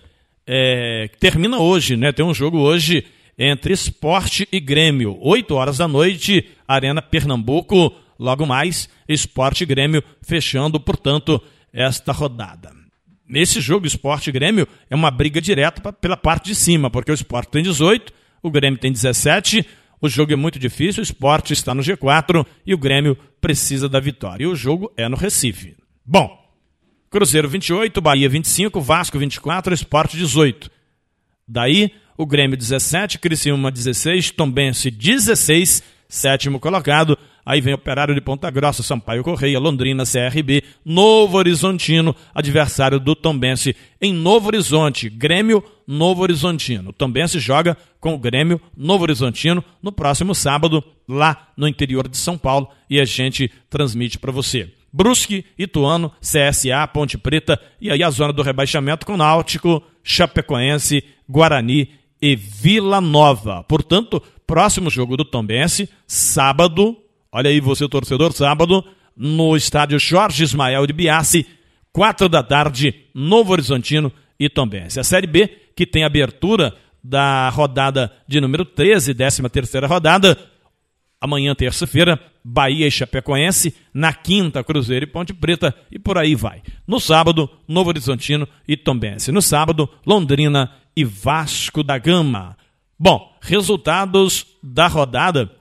é, 0.46 1.10
que 1.12 1.18
termina 1.18 1.60
hoje, 1.60 1.96
né? 1.96 2.12
Tem 2.12 2.26
um 2.26 2.34
jogo 2.34 2.60
hoje 2.60 3.06
entre 3.38 3.74
Esporte 3.74 4.48
e 4.52 4.60
Grêmio. 4.60 5.18
8 5.22 5.54
horas 5.54 5.78
da 5.78 5.88
noite, 5.88 6.46
Arena 6.68 7.02
Pernambuco. 7.02 7.94
Logo 8.20 8.46
mais, 8.46 8.90
Esporte 9.08 9.66
Grêmio 9.66 10.04
fechando, 10.22 10.80
portanto, 10.80 11.42
esta 11.72 12.12
rodada. 12.12 12.72
Nesse 13.28 13.60
jogo, 13.60 13.86
Esporte 13.86 14.32
Grêmio 14.32 14.68
é 14.90 14.96
uma 14.96 15.12
briga 15.12 15.42
direta 15.42 15.92
pela 15.92 16.16
parte 16.16 16.46
de 16.46 16.56
cima, 16.56 16.90
porque 16.90 17.12
o 17.12 17.14
Esporte 17.14 17.52
tem 17.52 17.62
18, 17.62 18.14
o 18.42 18.50
Grêmio 18.50 18.80
tem 18.80 18.92
17. 18.92 19.66
O 20.00 20.08
jogo 20.08 20.32
é 20.32 20.36
muito 20.36 20.58
difícil, 20.58 21.02
o 21.02 21.04
Esporte 21.04 21.54
está 21.54 21.74
no 21.74 21.82
G4 21.82 22.46
e 22.66 22.74
o 22.74 22.78
Grêmio 22.78 23.18
precisa 23.42 23.90
da 23.90 24.00
vitória. 24.00 24.44
E 24.44 24.48
o 24.48 24.56
jogo 24.56 24.92
é 24.96 25.10
no 25.10 25.18
Recife. 25.18 25.76
Bom, 26.06 26.48
Cruzeiro 27.10 27.50
28, 27.50 28.00
Bahia 28.00 28.30
25, 28.30 28.80
Vasco 28.80 29.18
24, 29.18 29.74
Esporte 29.74 30.18
18. 30.18 30.70
Daí, 31.48 31.92
o 32.18 32.26
Grêmio 32.26 32.58
17, 32.58 33.20
Criciúma 33.20 33.72
16, 33.72 34.32
Tombense 34.32 34.92
16, 34.92 35.84
sétimo 36.08 36.60
colocado. 36.60 37.18
Aí 37.48 37.62
vem 37.62 37.74
Operário 37.74 38.14
de 38.14 38.20
Ponta 38.20 38.52
Grossa, 38.52 38.84
Sampaio 38.84 39.24
Correia, 39.24 39.58
Londrina, 39.58 40.04
CRB, 40.04 40.66
Novo 40.84 41.38
Horizontino, 41.38 42.14
adversário 42.36 43.00
do 43.00 43.16
Tombense 43.16 43.74
em 44.02 44.12
Novo 44.12 44.48
Horizonte. 44.48 45.10
Grêmio, 45.10 45.64
Novo 45.88 46.24
Horizontino. 46.24 46.92
Tombense 46.92 47.40
joga 47.40 47.78
com 48.02 48.14
o 48.14 48.18
Grêmio, 48.18 48.60
Novo 48.76 49.04
Horizontino, 49.04 49.64
no 49.82 49.94
próximo 49.94 50.36
sábado, 50.36 50.84
lá 51.08 51.48
no 51.56 51.70
interior 51.70 52.10
de 52.10 52.18
São 52.18 52.38
Paulo, 52.38 52.68
e 52.90 53.00
a 53.00 53.06
gente 53.06 53.50
transmite 53.70 54.20
para 54.20 54.34
você. 54.34 54.70
Brusque, 54.92 55.46
Ituano, 55.58 56.12
CSA, 56.20 56.86
Ponte 56.94 57.18
Preta 57.18 57.58
e 57.80 57.90
aí 57.90 58.04
a 58.04 58.10
zona 58.10 58.34
do 58.34 58.44
rebaixamento 58.44 59.06
com 59.06 59.16
Náutico, 59.16 59.82
Chapecoense, 60.04 61.02
Guarani 61.30 61.92
e 62.22 62.36
Vila 62.36 63.00
Nova. 63.00 63.64
Portanto, 63.64 64.22
próximo 64.46 64.90
jogo 64.90 65.16
do 65.16 65.24
Tombense, 65.24 65.88
sábado, 66.06 66.98
olha 67.38 67.52
aí 67.52 67.60
você 67.60 67.88
torcedor, 67.88 68.34
sábado, 68.34 68.84
no 69.16 69.56
estádio 69.56 70.00
Jorge 70.00 70.44
Ismael 70.44 70.88
de 70.88 70.94
Biassi, 70.94 71.46
quatro 71.94 72.28
da 72.28 72.42
tarde, 72.42 73.06
Novo 73.14 73.52
Horizontino 73.52 74.12
e 74.40 74.50
Tombense. 74.50 75.00
A 75.00 75.04
Série 75.04 75.28
B, 75.28 75.48
que 75.76 75.86
tem 75.86 76.04
abertura 76.04 76.74
da 77.04 77.48
rodada 77.50 78.12
de 78.28 78.42
número 78.42 78.66
13, 78.66 79.14
13 79.14 79.50
terceira 79.50 79.86
rodada, 79.86 80.36
Amanhã, 81.20 81.56
terça-feira, 81.56 82.20
Bahia 82.44 82.88
e 82.88 82.92
Chapecoense. 82.92 83.76
Na 83.92 84.14
quinta, 84.14 84.64
Cruzeiro 84.64 85.06
e 85.06 85.08
Ponte 85.08 85.34
Preta. 85.34 85.74
E 85.92 85.98
por 85.98 86.18
aí 86.18 86.36
vai. 86.36 86.62
No 86.86 87.00
sábado, 87.00 87.50
Novo 87.68 87.90
Horizontino 87.90 88.48
e 88.68 88.78
Tombense. 88.78 89.32
No 89.32 89.42
sábado, 89.42 89.90
Londrina 90.06 90.72
e 90.96 91.04
Vasco 91.04 91.82
da 91.82 91.98
Gama. 91.98 92.56
Bom, 93.00 93.36
resultados 93.42 94.46
da 94.62 94.88
rodada, 94.88 95.52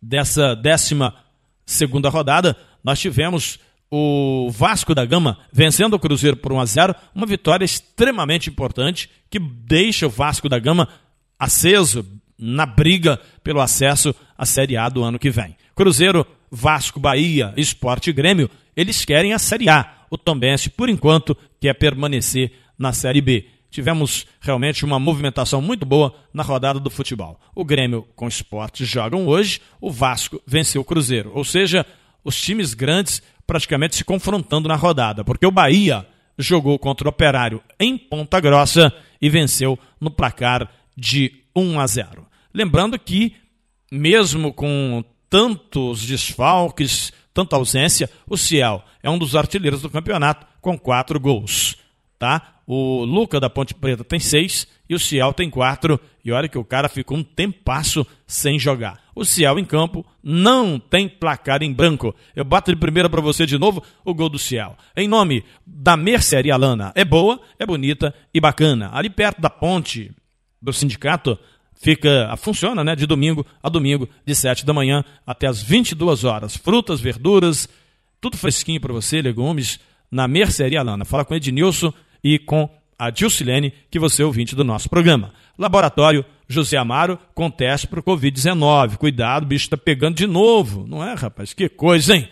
dessa 0.00 0.54
décima 0.54 1.14
segunda 1.66 2.08
rodada, 2.08 2.56
nós 2.82 2.98
tivemos 2.98 3.58
o 3.90 4.48
Vasco 4.50 4.94
da 4.94 5.04
Gama 5.04 5.38
vencendo 5.52 5.94
o 5.94 5.98
Cruzeiro 5.98 6.36
por 6.36 6.52
1 6.52 6.60
a 6.60 6.64
0, 6.64 6.94
uma 7.14 7.26
vitória 7.26 7.64
extremamente 7.64 8.48
importante 8.48 9.10
que 9.28 9.38
deixa 9.38 10.06
o 10.06 10.10
Vasco 10.10 10.48
da 10.48 10.58
Gama 10.58 10.88
aceso, 11.38 12.06
na 12.38 12.64
briga 12.64 13.20
pelo 13.44 13.60
acesso 13.60 14.14
à 14.36 14.46
Série 14.46 14.76
A 14.76 14.88
do 14.88 15.02
ano 15.02 15.18
que 15.18 15.30
vem. 15.30 15.56
Cruzeiro, 15.74 16.26
Vasco, 16.50 16.98
Bahia, 16.98 17.52
Esporte 17.56 18.12
Grêmio, 18.12 18.50
eles 18.74 19.04
querem 19.04 19.32
a 19.34 19.38
Série 19.38 19.68
A. 19.68 20.06
O 20.10 20.16
Tombense, 20.16 20.70
por 20.70 20.88
enquanto, 20.88 21.36
quer 21.60 21.74
permanecer 21.74 22.52
na 22.78 22.92
Série 22.92 23.20
B. 23.20 23.46
Tivemos 23.70 24.26
realmente 24.40 24.84
uma 24.84 24.98
movimentação 24.98 25.62
muito 25.62 25.86
boa 25.86 26.14
na 26.34 26.42
rodada 26.42 26.80
do 26.80 26.90
futebol. 26.90 27.40
O 27.54 27.64
Grêmio 27.64 28.06
com 28.16 28.24
o 28.24 28.28
Esporte 28.28 28.84
jogam 28.84 29.26
hoje, 29.26 29.60
o 29.80 29.90
Vasco 29.90 30.42
venceu 30.46 30.82
o 30.82 30.84
Cruzeiro. 30.84 31.30
Ou 31.34 31.44
seja, 31.44 31.86
os 32.24 32.40
times 32.40 32.74
grandes 32.74 33.22
praticamente 33.46 33.96
se 33.96 34.04
confrontando 34.04 34.68
na 34.68 34.76
rodada, 34.76 35.24
porque 35.24 35.46
o 35.46 35.50
Bahia 35.50 36.06
jogou 36.38 36.78
contra 36.78 37.06
o 37.06 37.10
Operário 37.10 37.62
em 37.78 37.96
Ponta 37.96 38.40
Grossa 38.40 38.92
e 39.20 39.28
venceu 39.28 39.78
no 40.00 40.10
placar 40.10 40.68
de 40.96 41.32
1 41.54 41.80
a 41.80 41.86
0. 41.86 42.26
Lembrando 42.52 42.98
que, 42.98 43.34
mesmo 43.90 44.52
com 44.52 45.04
tantos 45.28 46.04
desfalques, 46.04 47.12
tanta 47.32 47.56
ausência, 47.56 48.10
o 48.26 48.36
Ciel 48.36 48.84
é 49.02 49.08
um 49.08 49.18
dos 49.18 49.36
artilheiros 49.36 49.82
do 49.82 49.90
campeonato 49.90 50.46
com 50.60 50.78
quatro 50.78 51.18
gols. 51.20 51.76
Tá? 52.18 52.56
O 52.72 53.04
Luca 53.04 53.40
da 53.40 53.50
Ponte 53.50 53.74
Preta 53.74 54.04
tem 54.04 54.20
seis 54.20 54.64
e 54.88 54.94
o 54.94 54.98
Ciel 55.00 55.32
tem 55.32 55.50
quatro. 55.50 55.98
E 56.24 56.30
olha 56.30 56.48
que 56.48 56.56
o 56.56 56.64
cara 56.64 56.88
ficou 56.88 57.18
um 57.18 57.22
tempasso 57.24 58.06
sem 58.28 58.60
jogar. 58.60 59.00
O 59.12 59.24
Ciel 59.24 59.58
em 59.58 59.64
campo 59.64 60.06
não 60.22 60.78
tem 60.78 61.08
placar 61.08 61.64
em 61.64 61.72
branco. 61.72 62.14
Eu 62.32 62.44
bato 62.44 62.72
de 62.72 62.78
primeira 62.78 63.10
para 63.10 63.20
você 63.20 63.44
de 63.44 63.58
novo 63.58 63.82
o 64.04 64.14
gol 64.14 64.28
do 64.28 64.38
Ciel. 64.38 64.76
Em 64.96 65.08
nome 65.08 65.42
da 65.66 65.96
Mercearia 65.96 66.56
Lana. 66.56 66.92
É 66.94 67.04
boa, 67.04 67.40
é 67.58 67.66
bonita 67.66 68.14
e 68.32 68.40
bacana. 68.40 68.88
Ali 68.92 69.10
perto 69.10 69.40
da 69.40 69.50
ponte 69.50 70.12
do 70.62 70.72
sindicato, 70.72 71.36
fica, 71.74 72.32
funciona, 72.36 72.84
né, 72.84 72.94
de 72.94 73.04
domingo 73.04 73.44
a 73.60 73.68
domingo, 73.68 74.08
de 74.24 74.32
7 74.32 74.64
da 74.64 74.72
manhã 74.72 75.04
até 75.26 75.48
as 75.48 75.60
22 75.60 76.22
horas. 76.22 76.56
Frutas, 76.56 77.00
verduras, 77.00 77.68
tudo 78.20 78.36
fresquinho 78.36 78.80
para 78.80 78.92
você, 78.92 79.20
legumes, 79.20 79.80
na 80.08 80.28
Mercearia 80.28 80.84
Lana. 80.84 81.04
Fala 81.04 81.24
com 81.24 81.34
Ednilson 81.34 81.92
e 82.22 82.38
com 82.38 82.68
a 82.98 83.10
Dilcilene, 83.10 83.72
que 83.90 83.98
você 83.98 84.22
é 84.22 84.26
ouvinte 84.26 84.54
do 84.54 84.64
nosso 84.64 84.88
programa. 84.90 85.32
Laboratório 85.58 86.24
José 86.48 86.76
Amaro 86.76 87.18
com 87.34 87.50
teste 87.50 87.86
para 87.86 88.00
o 88.00 88.02
Covid-19. 88.02 88.96
Cuidado, 88.96 89.44
o 89.44 89.46
bicho 89.46 89.64
está 89.64 89.76
pegando 89.76 90.16
de 90.16 90.26
novo. 90.26 90.86
Não 90.86 91.02
é, 91.02 91.14
rapaz? 91.14 91.52
Que 91.54 91.68
coisa, 91.68 92.16
hein? 92.16 92.28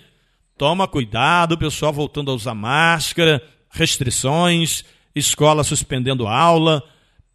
Toma 0.57 0.89
cuidado, 0.89 1.57
pessoal 1.57 1.93
voltando 1.93 2.31
a 2.31 2.35
usar 2.35 2.55
máscara, 2.55 3.43
restrições, 3.71 4.85
escola 5.15 5.63
suspendendo 5.65 6.27
aula 6.27 6.83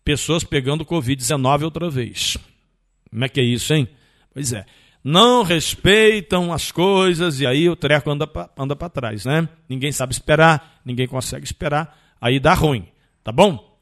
pessoas 0.04 0.44
pegando 0.44 0.86
Covid-19 0.86 1.64
outra 1.64 1.90
vez. 1.90 2.38
Como 3.10 3.24
é 3.24 3.30
que 3.30 3.40
é 3.40 3.44
isso, 3.44 3.74
hein? 3.74 3.88
Pois 4.34 4.52
é. 4.52 4.66
Não 5.04 5.44
respeitam 5.44 6.54
as 6.54 6.72
coisas 6.72 7.40
e 7.40 7.46
aí 7.46 7.70
o 7.70 7.76
treco 7.76 8.10
anda 8.10 8.26
para 8.26 8.50
anda 8.58 8.76
trás, 8.90 9.26
né? 9.26 9.48
Ninguém 9.68 9.92
sabe 9.92 10.14
esperar, 10.14 10.80
ninguém 10.86 11.08
consegue 11.08 11.46
esperar, 11.46 11.98
aí 12.24 12.40
dá 12.40 12.54
ruim, 12.54 12.88
tá 13.22 13.34
bom? 13.34 13.78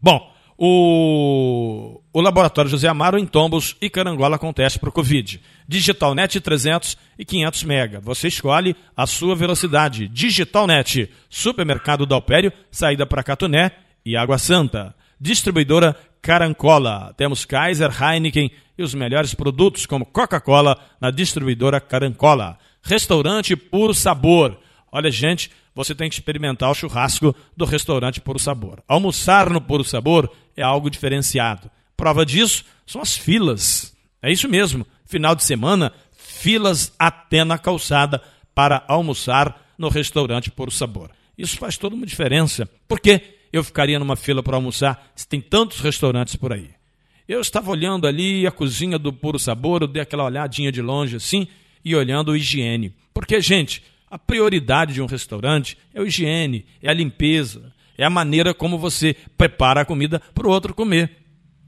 Bom, 0.00 0.32
o, 0.56 2.00
o 2.10 2.20
laboratório 2.22 2.70
José 2.70 2.88
Amaro 2.88 3.18
em 3.18 3.26
Tombos 3.26 3.76
e 3.82 3.90
Carangola 3.90 4.38
com 4.38 4.50
teste 4.50 4.78
para 4.78 4.88
o 4.88 4.92
Covid. 4.92 5.42
DigitalNet 5.68 6.40
300 6.40 6.96
e 7.18 7.24
500 7.24 7.64
mega. 7.64 8.00
Você 8.00 8.28
escolhe 8.28 8.74
a 8.96 9.06
sua 9.06 9.36
velocidade. 9.36 10.08
DigitalNet, 10.08 11.10
supermercado 11.28 12.06
Dalpério, 12.06 12.50
saída 12.70 13.04
para 13.04 13.22
Catuné 13.22 13.72
e 14.02 14.16
Água 14.16 14.38
Santa. 14.38 14.94
Distribuidora 15.20 15.94
Carancola. 16.22 17.12
Temos 17.14 17.44
Kaiser, 17.44 17.90
Heineken 18.02 18.50
e 18.78 18.82
os 18.82 18.94
melhores 18.94 19.34
produtos 19.34 19.84
como 19.84 20.06
Coca-Cola 20.06 20.78
na 20.98 21.10
distribuidora 21.10 21.78
Carancola. 21.78 22.58
Restaurante 22.82 23.54
Puro 23.54 23.92
Sabor. 23.92 24.56
Olha, 24.90 25.10
gente, 25.10 25.50
você 25.76 25.94
tem 25.94 26.08
que 26.08 26.16
experimentar 26.16 26.70
o 26.70 26.74
churrasco 26.74 27.36
do 27.56 27.64
restaurante 27.64 28.20
Puro 28.20 28.38
Sabor. 28.38 28.82
Almoçar 28.88 29.48
no 29.48 29.60
Puro 29.60 29.84
Sabor 29.84 30.28
é 30.56 30.62
algo 30.62 30.90
diferenciado. 30.90 31.70
Prova 31.96 32.26
disso 32.26 32.64
são 32.84 33.00
as 33.00 33.16
filas. 33.16 33.94
É 34.20 34.32
isso 34.32 34.48
mesmo. 34.48 34.84
Final 35.04 35.36
de 35.36 35.44
semana, 35.44 35.92
filas 36.16 36.92
até 36.98 37.44
na 37.44 37.58
calçada 37.58 38.20
para 38.54 38.84
almoçar 38.88 39.72
no 39.78 39.88
restaurante 39.88 40.50
Puro 40.50 40.72
Sabor. 40.72 41.10
Isso 41.38 41.58
faz 41.58 41.76
toda 41.76 41.94
uma 41.94 42.06
diferença. 42.06 42.68
Por 42.88 42.98
quê? 42.98 43.36
eu 43.52 43.64
ficaria 43.64 43.98
numa 43.98 44.16
fila 44.16 44.42
para 44.42 44.56
almoçar 44.56 45.10
se 45.14 45.26
tem 45.26 45.40
tantos 45.40 45.80
restaurantes 45.80 46.36
por 46.36 46.52
aí. 46.52 46.70
Eu 47.28 47.40
estava 47.40 47.70
olhando 47.70 48.06
ali 48.06 48.46
a 48.46 48.52
cozinha 48.52 48.98
do 48.98 49.12
Puro 49.12 49.38
Sabor, 49.38 49.82
eu 49.82 49.88
dei 49.88 50.02
aquela 50.02 50.24
olhadinha 50.24 50.70
de 50.70 50.80
longe 50.80 51.16
assim 51.16 51.48
e 51.84 51.94
olhando 51.94 52.32
a 52.32 52.36
higiene. 52.36 52.94
Porque, 53.12 53.40
gente, 53.40 53.82
a 54.10 54.18
prioridade 54.18 54.94
de 54.94 55.02
um 55.02 55.06
restaurante 55.06 55.76
é 55.94 56.00
a 56.00 56.04
higiene, 56.04 56.66
é 56.82 56.88
a 56.88 56.94
limpeza, 56.94 57.72
é 57.98 58.04
a 58.04 58.10
maneira 58.10 58.54
como 58.54 58.78
você 58.78 59.16
prepara 59.36 59.80
a 59.80 59.84
comida 59.84 60.20
para 60.34 60.46
o 60.46 60.50
outro 60.50 60.74
comer. 60.74 61.10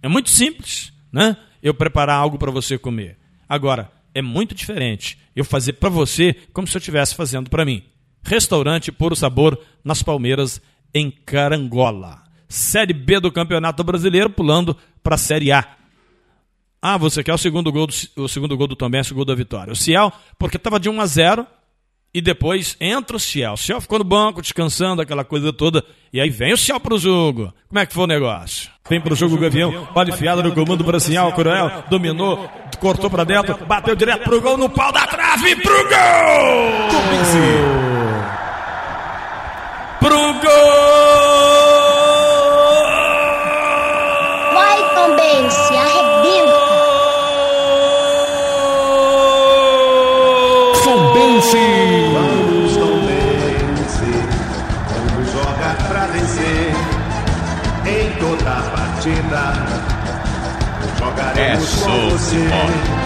É 0.03 0.09
muito 0.09 0.31
simples, 0.31 0.93
né? 1.13 1.37
Eu 1.63 1.75
preparar 1.75 2.17
algo 2.17 2.39
para 2.39 2.51
você 2.51 2.79
comer. 2.79 3.19
Agora, 3.49 3.91
é 4.15 4.23
muito 4.23 4.55
diferente 4.55 5.19
eu 5.35 5.45
fazer 5.45 5.75
para 5.75 5.89
você 5.89 6.35
como 6.53 6.67
se 6.67 6.77
eu 6.77 6.79
estivesse 6.79 7.15
fazendo 7.15 7.51
para 7.51 7.65
mim. 7.65 7.83
Restaurante 8.23 8.93
Puro 8.93 9.17
Sabor 9.17 9.59
nas 9.83 10.03
Palmeiras 10.03 10.61
em 10.95 11.11
Carangola. 11.11 12.23
Série 12.49 12.93
B 12.93 13.21
do 13.21 13.33
Campeonato 13.33 13.85
Brasileiro, 13.85 14.31
pulando 14.31 14.77
para 15.03 15.15
a 15.15 15.19
Série 15.19 15.53
A. 15.53 15.77
Ah, 16.81 16.97
você 16.97 17.25
quer 17.25 17.35
o 17.35 17.39
segundo 17.39 17.73
gol 17.73 17.87
do, 17.87 17.95
o 18.23 18.29
segundo 18.29 18.57
gol 18.57 18.67
do 18.67 18.77
Tombense, 18.77 19.13
o 19.13 19.15
gol 19.15 19.25
da 19.25 19.35
vitória. 19.35 19.73
O 19.73 19.77
Ciel, 19.77 20.13
porque 20.39 20.57
estava 20.57 20.79
de 20.79 20.89
1 20.89 21.01
a 21.01 21.07
0 21.07 21.47
e 22.13 22.21
depois 22.21 22.77
entra 22.81 23.17
o 23.17 23.21
Ciel. 23.21 23.53
O 23.53 23.57
Ciel 23.57 23.81
ficou 23.81 23.99
no 23.99 24.05
banco, 24.05 24.43
descansando, 24.43 25.03
aquela 25.03 25.25
coisa 25.25 25.53
toda. 25.53 25.85
E 26.13 26.21
aí 26.21 26.31
vem 26.31 26.53
o 26.53 26.57
Ciel 26.57 26.81
para 26.81 26.95
o 26.95 26.99
jogo. 26.99 27.53
Como 27.69 27.79
é 27.79 27.87
que 27.87 27.93
foi 27.93 28.05
o 28.05 28.09
negócio? 28.09 28.71
Vem 28.89 29.01
para 29.01 29.13
o 29.13 29.17
jogo 29.17 29.37
o 29.37 29.39
Gavião, 29.39 29.87
pode 29.93 30.13
fiada 30.13 30.43
no 30.43 30.55
comando 30.55 30.83
para 30.83 30.99
Ciel, 30.99 31.31
Cruel, 31.33 31.85
dominou, 31.91 32.49
cortou 32.81 33.11
para 33.11 33.25
dentro, 33.25 33.59
bateu 33.67 33.95
direto 33.95 34.25
pro 34.25 34.41
gol, 34.41 34.57
no 34.57 34.71
pau 34.71 34.91
da 34.91 35.07
trave, 35.07 35.55
pro 35.57 35.75
gol! 35.75 36.89
pro 40.01 40.33
gol! 40.41 41.28
Partida 59.09 59.55
jogaremos 60.99 61.83
É 61.83 61.85
com 61.85 62.11
você. 62.11 62.98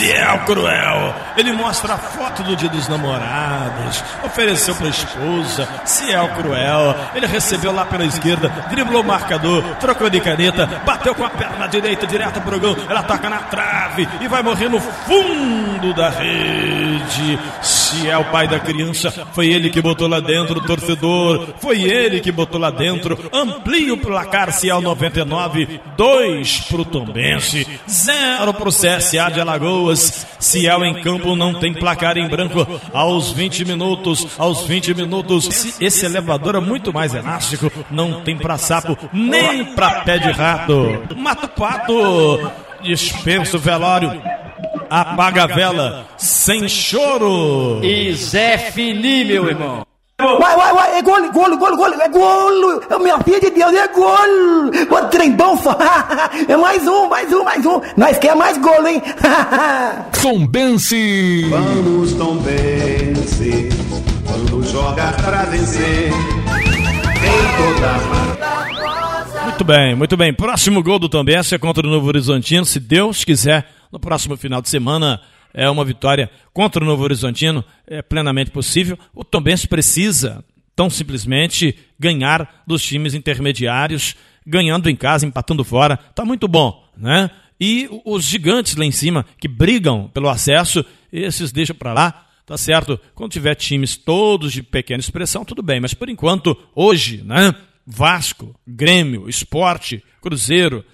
Ciel 0.00 0.38
Cruel. 0.46 1.14
Ele 1.36 1.52
mostra 1.52 1.94
a 1.94 1.98
foto 1.98 2.42
do 2.42 2.56
dia 2.56 2.70
dos 2.70 2.88
namorados, 2.88 4.02
ofereceu 4.24 4.74
para 4.74 4.86
a 4.86 4.90
esposa, 4.90 5.68
Ciel 5.84 6.28
Cruel. 6.36 6.96
Ele 7.14 7.26
recebeu 7.26 7.70
lá 7.70 7.84
pela 7.84 8.06
esquerda, 8.06 8.48
driblou 8.70 9.02
o 9.02 9.06
marcador, 9.06 9.62
trocou 9.78 10.08
de 10.08 10.20
caneta, 10.20 10.66
bateu 10.86 11.14
com 11.14 11.24
a 11.24 11.30
perna 11.30 11.66
direita 11.66 12.06
direto 12.06 12.40
pro 12.40 12.58
gol. 12.58 12.76
Ela 12.88 13.02
toca 13.02 13.28
na 13.28 13.38
trave 13.38 14.08
e 14.22 14.28
vai 14.28 14.42
morrer 14.42 14.70
no 14.70 14.80
fundo 14.80 15.92
da 15.92 16.08
rede. 16.08 17.38
Ciel, 17.60 18.24
pai 18.32 18.48
da 18.48 18.58
criança, 18.58 19.10
foi 19.32 19.48
ele 19.48 19.68
que 19.68 19.82
botou 19.82 20.08
lá 20.08 20.20
dentro 20.20 20.58
o 20.58 20.66
torcedor, 20.66 21.48
foi 21.58 21.82
ele 21.82 22.20
que 22.20 22.32
botou 22.32 22.58
lá 22.58 22.70
dentro. 22.70 23.18
Amplia 23.32 23.92
o 23.92 23.98
placar 23.98 24.50
Ciel 24.52 24.80
99, 24.80 25.80
2 25.96 26.60
pro 26.70 26.84
Tombense, 26.86 27.66
0 27.88 28.54
pro 28.54 28.70
CSA 28.70 29.30
de 29.30 29.40
Alagoas. 29.40 29.89
Ciel 29.98 30.84
em 30.84 31.02
campo 31.02 31.34
não 31.34 31.54
tem 31.54 31.72
placar 31.72 32.16
em 32.16 32.28
branco 32.28 32.66
aos 32.92 33.32
20 33.32 33.64
minutos. 33.64 34.26
Aos 34.38 34.62
20 34.62 34.94
minutos, 34.94 35.80
esse, 35.80 36.04
elevador 36.04 36.56
é 36.56 36.60
muito 36.60 36.92
mais 36.92 37.14
elástico. 37.14 37.70
Não 37.90 38.20
tem 38.20 38.36
pra 38.36 38.56
sapo 38.56 38.96
nem 39.12 39.64
pra 39.74 40.00
pé 40.00 40.18
de 40.18 40.30
rato. 40.30 41.02
Mata 41.16 41.46
o 41.46 41.48
pato, 41.48 42.50
dispensa 42.82 43.56
o 43.56 43.60
velório. 43.60 44.20
Apaga 44.88 45.44
a 45.44 45.46
vela 45.46 46.06
sem 46.16 46.68
choro. 46.68 47.80
E 47.84 48.12
Zé 48.12 48.58
Fini, 48.58 49.24
meu 49.24 49.48
irmão. 49.48 49.89
Vai, 50.20 50.56
vai, 50.56 50.74
vai, 50.74 50.98
é 50.98 51.02
gol, 51.02 51.32
gol, 51.32 51.56
gol, 51.56 51.76
gol, 51.76 51.94
é 51.94 52.08
gol! 52.08 52.82
É 52.90 52.98
minha 52.98 53.18
filha 53.20 53.40
de 53.40 53.50
Deus, 53.50 53.72
é 53.72 53.88
gol! 53.88 54.68
O 54.90 55.08
trem 55.08 55.32
bom! 55.32 55.58
É 56.48 56.56
mais 56.56 56.86
um, 56.86 57.08
mais 57.08 57.32
um, 57.32 57.44
mais 57.44 57.64
um! 57.64 57.80
Nós 57.96 58.18
quer 58.18 58.34
mais 58.36 58.58
gol, 58.58 58.86
hein? 58.86 59.02
Tombense. 60.20 61.46
Vamos 61.48 62.12
Tombense, 62.14 63.68
vamos 64.24 64.70
jogar 64.70 65.16
pra 65.16 65.44
vencer. 65.44 66.10
Em 66.10 67.74
toda 67.74 67.88
partida. 68.08 69.44
Muito 69.44 69.64
bem, 69.64 69.94
muito 69.94 70.16
bem. 70.16 70.34
Próximo 70.34 70.82
gol 70.82 70.98
do 70.98 71.08
Tombense 71.08 71.54
é 71.54 71.58
contra 71.58 71.86
o 71.86 71.90
Novo 71.90 72.06
Horizontino. 72.06 72.64
Se 72.64 72.78
Deus 72.78 73.24
quiser, 73.24 73.66
no 73.90 73.98
próximo 73.98 74.36
final 74.36 74.60
de 74.60 74.68
semana 74.68 75.20
é 75.52 75.68
uma 75.68 75.84
vitória 75.84 76.30
contra 76.52 76.82
o 76.82 76.86
Novo 76.86 77.02
Horizontino. 77.02 77.64
É 77.86 78.02
plenamente 78.02 78.50
possível. 78.50 78.98
O 79.14 79.24
Tombense 79.24 79.66
precisa, 79.66 80.44
tão 80.74 80.88
simplesmente, 80.88 81.76
ganhar 81.98 82.62
dos 82.66 82.82
times 82.82 83.14
intermediários, 83.14 84.14
ganhando 84.46 84.88
em 84.88 84.96
casa, 84.96 85.26
empatando 85.26 85.64
fora. 85.64 85.96
Tá 85.96 86.24
muito 86.24 86.48
bom, 86.48 86.84
né? 86.96 87.30
E 87.60 87.88
os 88.04 88.24
gigantes 88.24 88.74
lá 88.74 88.84
em 88.84 88.92
cima, 88.92 89.26
que 89.38 89.46
brigam 89.46 90.08
pelo 90.08 90.28
acesso, 90.28 90.84
esses 91.12 91.52
deixam 91.52 91.76
para 91.76 91.92
lá. 91.92 92.26
Tá 92.46 92.58
certo? 92.58 92.98
Quando 93.14 93.30
tiver 93.30 93.54
times 93.54 93.96
todos 93.96 94.52
de 94.52 94.60
pequena 94.60 94.98
expressão, 94.98 95.44
tudo 95.44 95.62
bem. 95.62 95.78
Mas 95.78 95.94
por 95.94 96.08
enquanto, 96.08 96.56
hoje, 96.74 97.22
né? 97.24 97.54
Vasco, 97.86 98.54
Grêmio, 98.66 99.28
Esporte, 99.28 100.02
Cruzeiro, 100.20 100.84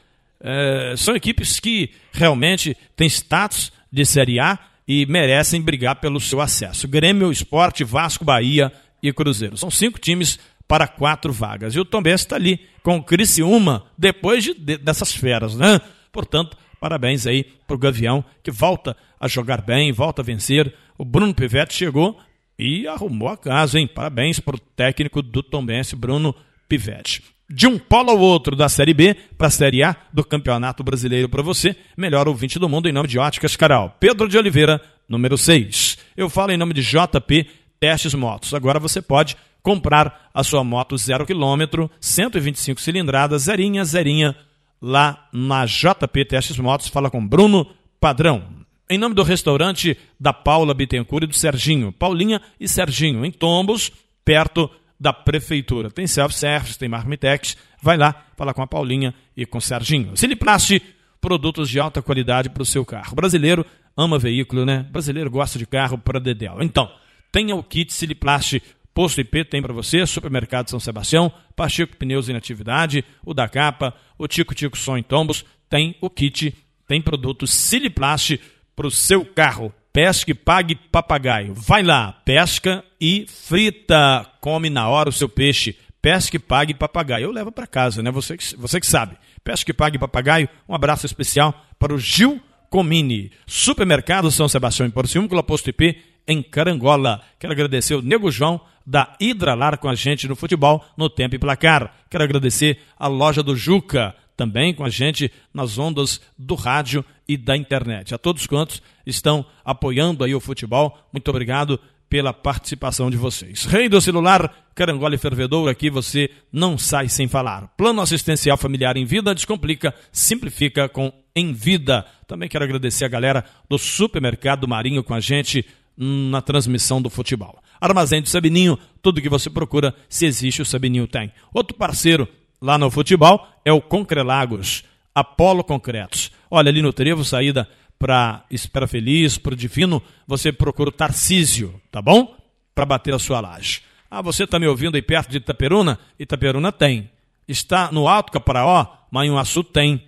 eh, 0.40 0.94
são 0.96 1.16
equipes 1.16 1.58
que 1.58 1.90
realmente 2.12 2.76
têm 2.94 3.06
status 3.06 3.72
de 3.96 4.04
Série 4.04 4.38
A 4.38 4.58
e 4.86 5.06
merecem 5.06 5.60
brigar 5.62 5.96
pelo 5.96 6.20
seu 6.20 6.38
acesso. 6.40 6.86
Grêmio, 6.86 7.32
Esporte, 7.32 7.82
Vasco, 7.82 8.24
Bahia 8.26 8.70
e 9.02 9.10
Cruzeiro. 9.10 9.56
São 9.56 9.70
cinco 9.70 9.98
times 9.98 10.38
para 10.68 10.86
quatro 10.86 11.32
vagas. 11.32 11.74
E 11.74 11.80
o 11.80 11.84
Tombense 11.84 12.24
está 12.24 12.36
ali 12.36 12.60
com 12.82 12.98
o 12.98 13.02
Criciúma 13.02 13.86
depois 13.96 14.44
de, 14.44 14.52
de- 14.52 14.76
dessas 14.76 15.12
feras, 15.14 15.56
né? 15.56 15.80
Portanto, 16.12 16.58
parabéns 16.78 17.26
aí 17.26 17.44
para 17.66 17.74
o 17.74 17.78
Gavião, 17.78 18.22
que 18.42 18.50
volta 18.50 18.94
a 19.18 19.26
jogar 19.26 19.62
bem, 19.62 19.90
volta 19.92 20.20
a 20.20 20.24
vencer. 20.24 20.74
O 20.98 21.04
Bruno 21.04 21.34
Pivetti 21.34 21.72
chegou 21.74 22.18
e 22.58 22.86
arrumou 22.86 23.28
a 23.28 23.36
casa, 23.36 23.78
hein? 23.80 23.86
Parabéns 23.88 24.38
para 24.38 24.56
o 24.56 24.60
técnico 24.60 25.22
do 25.22 25.42
Tombense, 25.42 25.96
Bruno 25.96 26.34
Pivetti. 26.68 27.22
De 27.48 27.66
um 27.66 27.78
polo 27.78 28.10
ao 28.10 28.18
outro 28.18 28.56
da 28.56 28.68
Série 28.68 28.92
B 28.92 29.14
para 29.38 29.46
a 29.46 29.50
Série 29.50 29.82
A 29.82 29.94
do 30.12 30.24
Campeonato 30.24 30.82
Brasileiro 30.82 31.28
para 31.28 31.42
você, 31.42 31.76
melhor 31.96 32.26
ouvinte 32.26 32.58
do 32.58 32.68
mundo 32.68 32.88
em 32.88 32.92
nome 32.92 33.06
de 33.06 33.20
Óticas 33.20 33.54
Caral. 33.54 33.96
Pedro 34.00 34.28
de 34.28 34.36
Oliveira, 34.36 34.82
número 35.08 35.38
6. 35.38 35.96
Eu 36.16 36.28
falo 36.28 36.50
em 36.50 36.56
nome 36.56 36.74
de 36.74 36.82
JP 36.82 37.46
Testes 37.78 38.14
Motos. 38.14 38.52
Agora 38.52 38.80
você 38.80 39.00
pode 39.00 39.36
comprar 39.62 40.28
a 40.34 40.42
sua 40.42 40.64
moto 40.64 40.98
zero 40.98 41.24
quilômetro, 41.24 41.88
125 42.00 42.80
cilindradas, 42.80 43.42
zerinha, 43.42 43.84
zerinha, 43.84 44.34
lá 44.82 45.28
na 45.32 45.64
JP 45.66 46.24
Testes 46.24 46.58
Motos. 46.58 46.88
Fala 46.88 47.10
com 47.10 47.24
Bruno 47.24 47.64
Padrão. 48.00 48.42
Em 48.90 48.98
nome 48.98 49.14
do 49.14 49.22
restaurante 49.22 49.96
da 50.18 50.32
Paula 50.32 50.74
Bittencourt 50.74 51.24
e 51.24 51.26
do 51.28 51.34
Serginho. 51.34 51.92
Paulinha 51.92 52.40
e 52.58 52.66
Serginho, 52.66 53.24
em 53.24 53.30
Tombos, 53.30 53.92
perto 54.24 54.68
da 54.98 55.12
prefeitura. 55.12 55.90
Tem 55.90 56.06
self-service, 56.06 56.78
tem 56.78 56.88
marmitex. 56.88 57.56
Vai 57.82 57.96
lá, 57.96 58.24
fala 58.36 58.54
com 58.54 58.62
a 58.62 58.66
Paulinha 58.66 59.14
e 59.36 59.44
com 59.44 59.58
o 59.58 59.60
Serginho. 59.60 60.16
Siliplast, 60.16 60.80
produtos 61.20 61.68
de 61.68 61.78
alta 61.78 62.00
qualidade 62.02 62.50
para 62.50 62.62
o 62.62 62.66
seu 62.66 62.84
carro. 62.84 63.14
Brasileiro 63.14 63.64
ama 63.96 64.18
veículo, 64.18 64.64
né? 64.64 64.86
Brasileiro 64.90 65.30
gosta 65.30 65.58
de 65.58 65.66
carro 65.66 65.98
para 65.98 66.20
dedéu. 66.20 66.58
Então, 66.60 66.90
tenha 67.32 67.54
o 67.54 67.62
kit 67.62 67.92
Siliplast 67.92 68.60
Posto 68.96 69.20
IP 69.20 69.44
tem 69.44 69.60
para 69.60 69.74
você, 69.74 70.06
Supermercado 70.06 70.70
São 70.70 70.80
Sebastião, 70.80 71.30
Pacheco 71.54 71.94
Pneus 71.98 72.30
em 72.30 72.34
atividade, 72.34 73.04
o 73.26 73.34
da 73.34 73.46
Capa, 73.46 73.94
o 74.16 74.26
Tico 74.26 74.54
Tico 74.54 74.74
Som 74.74 74.96
em 74.96 75.02
Tombos, 75.02 75.44
tem 75.68 75.94
o 76.00 76.08
kit, 76.08 76.54
tem 76.88 77.02
produto 77.02 77.46
Siliplast 77.46 78.40
para 78.74 78.86
o 78.86 78.90
seu 78.90 79.22
carro. 79.22 79.70
Pesque, 79.96 80.34
pague 80.34 80.74
papagaio. 80.74 81.54
Vai 81.54 81.82
lá, 81.82 82.12
pesca 82.22 82.84
e 83.00 83.24
frita. 83.26 84.26
Come 84.42 84.68
na 84.68 84.90
hora 84.90 85.08
o 85.08 85.12
seu 85.12 85.26
peixe. 85.26 85.74
Pesque, 86.02 86.38
pague 86.38 86.74
papagaio. 86.74 87.24
Eu 87.24 87.32
levo 87.32 87.50
para 87.50 87.66
casa, 87.66 88.02
né? 88.02 88.10
Você 88.10 88.36
que, 88.36 88.56
você 88.58 88.78
que 88.78 88.86
sabe. 88.86 89.16
Pesque, 89.42 89.72
pague 89.72 89.98
papagaio. 89.98 90.50
Um 90.68 90.74
abraço 90.74 91.06
especial 91.06 91.64
para 91.78 91.94
o 91.94 91.98
Gil 91.98 92.38
Comini. 92.68 93.32
Supermercado 93.46 94.30
São 94.30 94.46
Sebastião 94.46 94.86
em 94.86 94.90
Porciúncula, 94.90 95.42
Posto 95.42 95.70
IP 95.70 95.96
em 96.28 96.42
Carangola. 96.42 97.22
Quero 97.38 97.54
agradecer 97.54 97.94
o 97.94 98.02
Nego 98.02 98.30
João 98.30 98.60
da 98.86 99.16
Hidralar 99.18 99.78
com 99.78 99.88
a 99.88 99.94
gente 99.94 100.28
no 100.28 100.36
futebol, 100.36 100.84
no 100.94 101.08
tempo 101.08 101.36
e 101.36 101.38
placar. 101.38 101.90
Quero 102.10 102.22
agradecer 102.22 102.80
a 102.98 103.08
loja 103.08 103.42
do 103.42 103.56
Juca, 103.56 104.14
também 104.36 104.74
com 104.74 104.84
a 104.84 104.88
gente 104.88 105.30
nas 105.52 105.78
ondas 105.78 106.20
do 106.38 106.54
rádio 106.54 107.04
e 107.26 107.36
da 107.36 107.56
internet. 107.56 108.14
A 108.14 108.18
todos 108.18 108.46
quantos 108.46 108.82
estão 109.04 109.44
apoiando 109.64 110.22
aí 110.22 110.34
o 110.34 110.40
futebol, 110.40 110.98
muito 111.12 111.28
obrigado 111.28 111.80
pela 112.08 112.32
participação 112.32 113.10
de 113.10 113.16
vocês. 113.16 113.64
Rei 113.64 113.88
do 113.88 114.00
celular, 114.00 114.68
Carangola 114.74 115.14
e 115.14 115.18
Fervedouro, 115.18 115.70
aqui 115.70 115.90
você 115.90 116.30
não 116.52 116.78
sai 116.78 117.08
sem 117.08 117.26
falar. 117.26 117.68
Plano 117.76 118.00
assistencial 118.00 118.56
familiar 118.56 118.96
em 118.96 119.04
vida, 119.04 119.34
descomplica, 119.34 119.94
simplifica 120.12 120.88
com 120.88 121.12
em 121.34 121.52
vida. 121.52 122.06
Também 122.26 122.48
quero 122.48 122.64
agradecer 122.64 123.04
a 123.04 123.08
galera 123.08 123.44
do 123.68 123.76
Supermercado 123.78 124.68
Marinho 124.68 125.02
com 125.02 125.14
a 125.14 125.20
gente 125.20 125.66
na 125.96 126.40
transmissão 126.40 127.00
do 127.00 127.10
futebol. 127.10 127.58
Armazém 127.80 128.22
do 128.22 128.28
Sabininho, 128.28 128.78
tudo 129.02 129.20
que 129.20 129.28
você 129.28 129.50
procura, 129.50 129.94
se 130.08 130.26
existe, 130.26 130.62
o 130.62 130.66
Sabininho 130.66 131.06
tem. 131.06 131.32
Outro 131.52 131.76
parceiro 131.76 132.28
lá 132.60 132.78
no 132.78 132.90
futebol 132.90 133.46
é 133.64 133.72
o 133.72 133.80
Concrelagos, 133.80 134.84
Apolo 135.14 135.64
Concretos. 135.64 136.30
Olha, 136.50 136.68
ali 136.68 136.82
no 136.82 136.92
trevo, 136.92 137.24
saída 137.24 137.68
para 137.98 138.44
Espera 138.50 138.86
Feliz, 138.86 139.38
para 139.38 139.54
o 139.54 139.56
Divino, 139.56 140.02
você 140.26 140.52
procura 140.52 140.90
o 140.90 140.92
Tarcísio, 140.92 141.80
tá 141.90 142.02
bom? 142.02 142.36
Para 142.74 142.84
bater 142.84 143.14
a 143.14 143.18
sua 143.18 143.40
laje. 143.40 143.82
Ah, 144.10 144.22
você 144.22 144.44
está 144.44 144.58
me 144.58 144.66
ouvindo 144.66 144.94
aí 144.94 145.02
perto 145.02 145.30
de 145.30 145.38
Itaperuna? 145.38 145.98
Itaperuna 146.18 146.70
tem. 146.70 147.10
Está 147.48 147.90
no 147.90 148.08
Alto 148.08 148.32
Caparaó? 148.32 148.86
Manhuaçu 149.10 149.64
tem. 149.64 150.02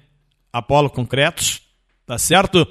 Apolo 0.52 0.90
Concretos, 0.90 1.62
tá 2.06 2.18
certo? 2.18 2.66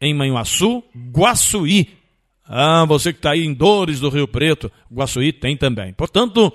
Em 0.00 0.14
Manhuaçu, 0.14 0.82
Guaçuí. 1.12 1.96
Ah, 2.44 2.84
você 2.86 3.12
que 3.12 3.18
está 3.18 3.32
aí 3.32 3.44
em 3.44 3.54
Dores 3.54 4.00
do 4.00 4.08
Rio 4.08 4.26
Preto, 4.26 4.70
Guaçuí 4.92 5.32
tem 5.32 5.56
também. 5.56 5.92
Portanto, 5.92 6.52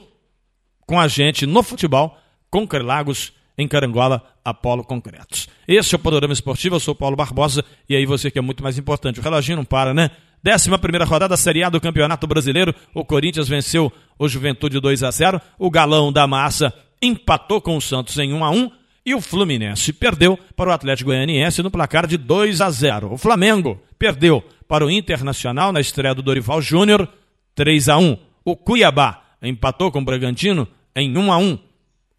com 0.85 0.99
a 0.99 1.07
gente 1.07 1.45
no 1.45 1.63
futebol, 1.63 2.17
Concrelagos, 2.55 3.33
em 3.57 3.67
Carangola, 3.67 4.23
Apolo 4.41 4.81
Concretos. 4.81 5.49
Esse 5.67 5.93
é 5.93 5.97
o 5.97 5.99
Panorama 5.99 6.31
Esportivo, 6.31 6.77
eu 6.77 6.79
sou 6.79 6.95
Paulo 6.95 7.13
Barbosa, 7.13 7.65
e 7.89 7.93
aí 7.93 8.05
você 8.05 8.31
que 8.31 8.39
é 8.39 8.41
muito 8.41 8.63
mais 8.63 8.77
importante. 8.77 9.19
O 9.19 9.21
reloginho 9.21 9.57
não 9.57 9.65
para, 9.65 9.93
né? 9.93 10.11
Décima 10.41 10.79
primeira 10.79 11.03
rodada, 11.03 11.35
Série 11.35 11.65
A 11.65 11.69
do 11.69 11.81
Campeonato 11.81 12.25
Brasileiro. 12.25 12.73
O 12.93 13.03
Corinthians 13.03 13.49
venceu 13.49 13.91
o 14.17 14.29
Juventude 14.29 14.79
2 14.79 15.03
a 15.03 15.11
0 15.11 15.41
O 15.59 15.69
Galão 15.69 16.13
da 16.13 16.25
Massa 16.25 16.73
empatou 17.01 17.59
com 17.59 17.75
o 17.75 17.81
Santos 17.81 18.17
em 18.19 18.31
1 18.31 18.45
a 18.45 18.49
1 18.51 18.71
e 19.05 19.13
o 19.13 19.19
Fluminense 19.19 19.91
perdeu 19.91 20.39
para 20.55 20.69
o 20.69 20.73
Atlético 20.73 21.09
Goianiense 21.09 21.61
no 21.61 21.69
placar 21.69 22.07
de 22.07 22.15
2 22.15 22.61
a 22.61 22.69
0. 22.69 23.11
O 23.11 23.17
Flamengo 23.17 23.81
perdeu 23.99 24.41
para 24.65 24.85
o 24.85 24.89
Internacional 24.89 25.73
na 25.73 25.81
estreia 25.81 26.15
do 26.15 26.21
Dorival 26.21 26.61
Júnior 26.61 27.05
3 27.53 27.89
a 27.89 27.97
1. 27.97 28.17
O 28.45 28.55
Cuiabá 28.55 29.23
empatou 29.41 29.91
com 29.91 29.99
o 29.99 30.05
Bragantino 30.05 30.65
em 30.95 31.17
1 31.17 31.33
a 31.33 31.37
1. 31.37 31.64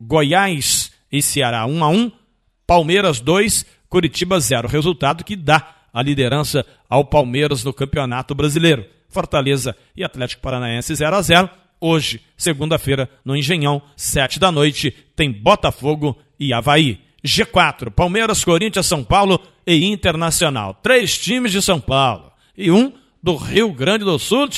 Goiás 0.00 0.92
e 1.10 1.22
Ceará 1.22 1.66
1 1.66 1.84
a 1.84 1.88
1, 1.88 2.12
Palmeiras 2.66 3.20
2, 3.20 3.64
Curitiba 3.88 4.38
0. 4.38 4.68
Resultado 4.68 5.24
que 5.24 5.36
dá 5.36 5.74
a 5.92 6.02
liderança 6.02 6.64
ao 6.88 7.04
Palmeiras 7.04 7.64
no 7.64 7.72
Campeonato 7.72 8.34
Brasileiro. 8.34 8.84
Fortaleza 9.08 9.76
e 9.96 10.04
Atlético 10.04 10.42
Paranaense 10.42 10.94
0 10.94 11.16
a 11.16 11.22
0. 11.22 11.50
Hoje, 11.80 12.20
segunda-feira, 12.36 13.08
no 13.24 13.36
Engenhão, 13.36 13.80
7 13.96 14.38
da 14.38 14.50
noite, 14.50 14.90
tem 15.14 15.30
Botafogo 15.30 16.18
e 16.38 16.52
Havaí. 16.52 17.00
G4, 17.24 17.90
Palmeiras, 17.90 18.44
Corinthians, 18.44 18.86
São 18.86 19.02
Paulo 19.02 19.40
e 19.66 19.84
Internacional. 19.86 20.74
Três 20.74 21.18
times 21.18 21.52
de 21.52 21.60
São 21.60 21.80
Paulo 21.80 22.30
e 22.56 22.70
um 22.70 22.92
do 23.22 23.36
Rio 23.36 23.72
Grande 23.72 24.04
do 24.04 24.18
Sul, 24.18 24.48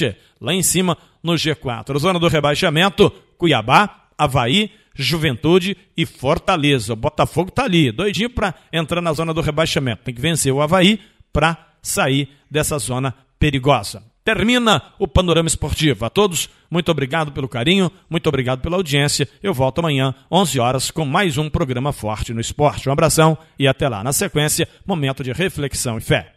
lá 0.41 0.53
em 0.53 0.63
cima 0.63 0.97
no 1.23 1.33
G4. 1.33 1.99
Zona 1.99 2.19
do 2.19 2.29
rebaixamento, 2.29 3.11
Cuiabá, 3.37 4.09
Havaí, 4.17 4.71
Juventude 4.99 5.77
e 5.97 6.05
Fortaleza. 6.05 6.93
O 6.93 6.97
Botafogo 6.97 7.51
tá 7.51 7.65
ali, 7.65 7.93
doidinho 7.93 8.29
para 8.29 8.55
entrar 8.73 9.01
na 9.01 9.13
zona 9.13 9.33
do 9.33 9.41
rebaixamento. 9.41 10.03
Tem 10.03 10.15
que 10.15 10.21
vencer 10.21 10.53
o 10.53 10.61
Havaí 10.61 11.01
para 11.33 11.57
sair 11.81 12.29
dessa 12.51 12.79
zona 12.79 13.15
perigosa. 13.39 14.03
Termina 14.25 14.83
o 14.99 15.09
panorama 15.09 15.47
esportivo. 15.47 16.05
A 16.05 16.11
todos, 16.11 16.51
muito 16.71 16.91
obrigado 16.91 17.33
pelo 17.33 17.49
carinho, 17.49 17.91
muito 18.11 18.27
obrigado 18.27 18.61
pela 18.61 18.77
audiência. 18.77 19.27
Eu 19.43 19.55
volto 19.55 19.79
amanhã, 19.79 20.15
11 20.31 20.61
horas, 20.61 20.91
com 20.91 21.07
mais 21.07 21.39
um 21.39 21.49
programa 21.49 21.93
forte 21.93 22.35
no 22.35 22.41
esporte. 22.41 22.89
Um 22.89 22.93
abração 22.93 23.39
e 23.59 23.67
até 23.67 23.89
lá. 23.89 24.05
Na 24.05 24.13
sequência, 24.13 24.69
momento 24.85 25.25
de 25.25 25.33
reflexão 25.33 25.97
e 25.97 26.01
fé. 26.03 26.35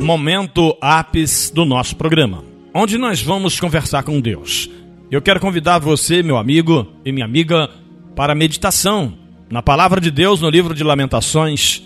Momento 0.00 0.76
ápice 0.80 1.52
do 1.52 1.64
nosso 1.64 1.96
programa, 1.96 2.44
onde 2.72 2.96
nós 2.96 3.20
vamos 3.20 3.58
conversar 3.58 4.04
com 4.04 4.20
Deus. 4.20 4.70
Eu 5.10 5.22
quero 5.22 5.40
convidar 5.40 5.78
você, 5.78 6.22
meu 6.22 6.36
amigo 6.36 6.86
e 7.02 7.10
minha 7.10 7.24
amiga, 7.24 7.70
para 8.14 8.34
a 8.34 8.36
meditação 8.36 9.14
na 9.48 9.62
palavra 9.62 10.02
de 10.02 10.10
Deus 10.10 10.42
no 10.42 10.50
livro 10.50 10.74
de 10.74 10.84
Lamentações, 10.84 11.82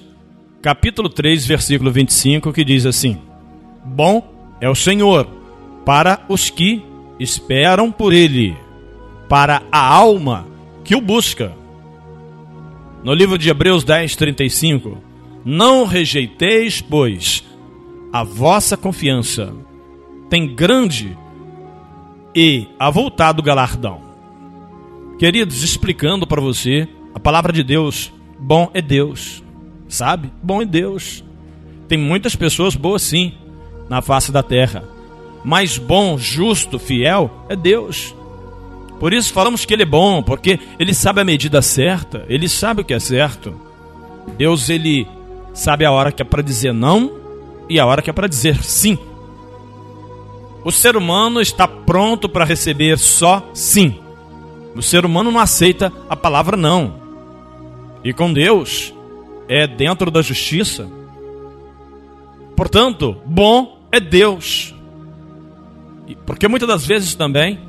capítulo 0.61 1.08
3, 1.08 1.46
versículo 1.46 1.92
25, 1.92 2.52
que 2.52 2.64
diz 2.64 2.85
assim: 2.85 3.16
Bom 3.85 4.28
é 4.61 4.68
o 4.68 4.74
Senhor 4.74 5.28
para 5.87 6.24
os 6.28 6.50
que 6.50 6.82
esperam 7.20 7.92
por 7.92 8.12
Ele, 8.12 8.56
para 9.28 9.62
a 9.70 9.87
alma 9.87 10.44
que 10.82 10.96
o 10.96 11.00
busca. 11.00 11.52
No 13.04 13.14
livro 13.14 13.38
de 13.38 13.48
Hebreus 13.48 13.85
10, 13.85 14.16
35, 14.16 14.98
Não 15.44 15.85
rejeiteis, 15.85 16.80
pois, 16.80 17.44
a 18.12 18.24
vossa 18.24 18.76
confiança 18.76 19.54
tem 20.28 20.52
grande 20.56 21.16
e 22.34 22.68
avultado 22.78 23.42
galardão. 23.42 24.00
Queridos, 25.18 25.62
explicando 25.62 26.26
para 26.26 26.40
você, 26.40 26.88
a 27.14 27.20
palavra 27.20 27.52
de 27.52 27.62
Deus, 27.62 28.12
bom 28.38 28.70
é 28.74 28.82
Deus, 28.82 29.42
sabe? 29.88 30.32
Bom 30.42 30.62
é 30.62 30.64
Deus. 30.64 31.22
Tem 31.86 31.98
muitas 31.98 32.34
pessoas 32.34 32.74
boas 32.74 33.02
sim 33.02 33.34
na 33.88 34.00
face 34.00 34.32
da 34.32 34.42
terra, 34.42 34.84
mas 35.44 35.78
bom, 35.78 36.16
justo, 36.16 36.78
fiel 36.78 37.30
é 37.48 37.56
Deus. 37.56 38.14
Por 38.98 39.12
isso 39.12 39.32
falamos 39.32 39.64
que 39.64 39.74
ele 39.74 39.82
é 39.82 39.86
bom, 39.86 40.22
porque 40.22 40.58
ele 40.78 40.94
sabe 40.94 41.20
a 41.20 41.24
medida 41.24 41.60
certa, 41.60 42.24
ele 42.28 42.48
sabe 42.48 42.82
o 42.82 42.84
que 42.84 42.94
é 42.94 43.00
certo. 43.00 43.54
Deus 44.38 44.70
ele 44.70 45.06
sabe 45.52 45.84
a 45.84 45.90
hora 45.90 46.12
que 46.12 46.22
é 46.22 46.24
para 46.24 46.42
dizer 46.42 46.72
não 46.72 47.12
e 47.68 47.78
a 47.78 47.86
hora 47.86 48.00
que 48.00 48.10
é 48.10 48.12
para 48.12 48.28
dizer 48.28 48.62
sim. 48.62 48.98
O 50.64 50.70
ser 50.70 50.96
humano 50.96 51.40
está 51.40 51.66
pronto 51.66 52.29
para 52.29 52.44
receber 52.44 52.98
só 52.98 53.48
sim. 53.53 53.98
O 54.75 54.83
ser 54.83 55.05
humano 55.05 55.31
não 55.31 55.40
aceita 55.40 55.92
a 56.09 56.16
palavra 56.16 56.57
não. 56.57 57.01
E 58.05 58.12
com 58.12 58.33
Deus 58.33 58.94
é 59.48 59.66
dentro 59.66 60.11
da 60.11 60.22
justiça. 60.22 60.88
Portanto, 62.57 63.16
bom 63.27 63.81
é 63.90 63.98
Deus. 63.98 64.75
Porque 66.25 66.48
muitas 66.48 66.68
das 66.68 66.87
vezes 66.87 67.14
também 67.14 67.61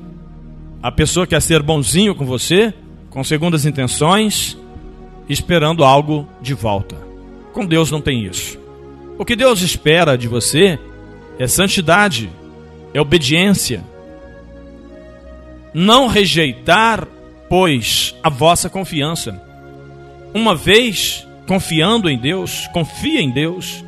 a 0.82 0.92
pessoa 0.92 1.26
quer 1.26 1.42
ser 1.42 1.62
bonzinho 1.62 2.14
com 2.14 2.26
você, 2.26 2.74
com 3.10 3.24
segundas 3.24 3.66
intenções, 3.66 4.58
esperando 5.30 5.84
algo 5.84 6.28
de 6.42 6.54
volta. 6.54 6.96
Com 7.54 7.66
Deus 7.66 7.90
não 7.90 8.02
tem 8.02 8.26
isso. 8.26 8.60
O 9.18 9.24
que 9.24 9.36
Deus 9.36 9.62
espera 9.62 10.18
de 10.18 10.28
você 10.28 10.80
é 11.38 11.48
santidade, 11.48 12.30
é 12.94 13.02
obediência. 13.02 13.84
Não 15.74 16.08
rejeitar, 16.08 17.08
pois, 17.50 18.16
a 18.24 18.30
vossa 18.30 18.70
confiança. 18.70 19.42
Uma 20.34 20.56
vez 20.56 21.28
confiando 21.48 22.10
em 22.10 22.18
Deus, 22.18 22.68
confia 22.74 23.22
em 23.22 23.30
Deus, 23.30 23.84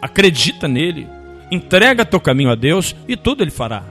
acredita 0.00 0.68
nele, 0.68 1.06
entrega 1.50 2.04
teu 2.04 2.20
caminho 2.20 2.50
a 2.50 2.54
Deus 2.54 2.94
e 3.08 3.16
tudo 3.16 3.42
ele 3.42 3.50
fará. 3.50 3.84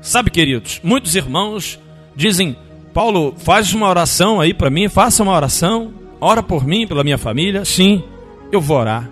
Sabe, 0.00 0.30
queridos, 0.30 0.80
muitos 0.82 1.14
irmãos 1.14 1.78
dizem: 2.14 2.56
Paulo, 2.92 3.34
faz 3.36 3.72
uma 3.72 3.88
oração 3.88 4.40
aí 4.40 4.52
para 4.52 4.70
mim, 4.70 4.88
faça 4.88 5.22
uma 5.22 5.34
oração, 5.34 5.92
ora 6.20 6.42
por 6.42 6.66
mim, 6.66 6.86
pela 6.86 7.04
minha 7.04 7.18
família. 7.18 7.64
Sim, 7.64 8.02
eu 8.50 8.60
vou 8.60 8.78
orar. 8.78 9.08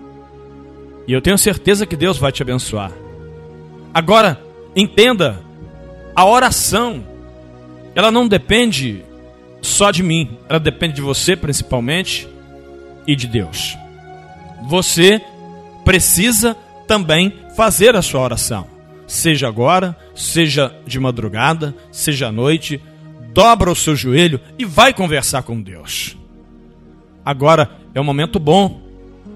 E 1.06 1.12
eu 1.12 1.20
tenho 1.20 1.38
certeza 1.38 1.86
que 1.86 1.96
Deus 1.96 2.18
vai 2.18 2.30
te 2.30 2.42
abençoar. 2.42 2.92
Agora, 3.92 4.40
entenda, 4.74 5.40
a 6.14 6.24
oração, 6.24 7.04
ela 7.94 8.10
não 8.10 8.28
depende 8.28 9.02
só 9.60 9.90
de 9.90 10.02
mim, 10.02 10.38
ela 10.48 10.60
depende 10.60 10.94
de 10.94 11.00
você 11.00 11.36
principalmente 11.36 12.28
e 13.06 13.14
de 13.16 13.26
Deus. 13.26 13.76
Você 14.68 15.20
precisa 15.84 16.56
também 16.86 17.32
fazer 17.56 17.96
a 17.96 18.02
sua 18.02 18.20
oração, 18.20 18.66
seja 19.06 19.48
agora, 19.48 19.96
seja 20.14 20.74
de 20.86 20.98
madrugada, 21.00 21.74
seja 21.90 22.28
à 22.28 22.32
noite, 22.32 22.80
dobra 23.32 23.70
o 23.70 23.76
seu 23.76 23.94
joelho 23.96 24.40
e 24.58 24.64
vai 24.64 24.92
conversar 24.92 25.42
com 25.42 25.60
Deus. 25.60 26.16
Agora 27.24 27.70
é 27.94 28.00
um 28.00 28.04
momento 28.04 28.38
bom, 28.38 28.80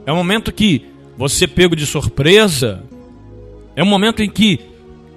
é 0.07 0.13
um 0.13 0.17
momento 0.17 0.53
que 0.53 0.87
você 1.17 1.47
pego 1.47 1.77
de 1.77 1.87
surpresa. 1.87 2.83
É 3.77 3.83
um 3.83 3.87
momento 3.87 4.23
em 4.23 4.31
que 4.31 4.61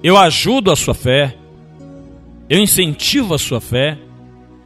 eu 0.04 0.17
ajudo 0.17 0.72
a 0.72 0.76
sua 0.76 0.93
fé, 0.93 1.36
eu 2.50 2.60
incentivo 2.60 3.34
a 3.34 3.39
sua 3.39 3.60
fé 3.60 3.98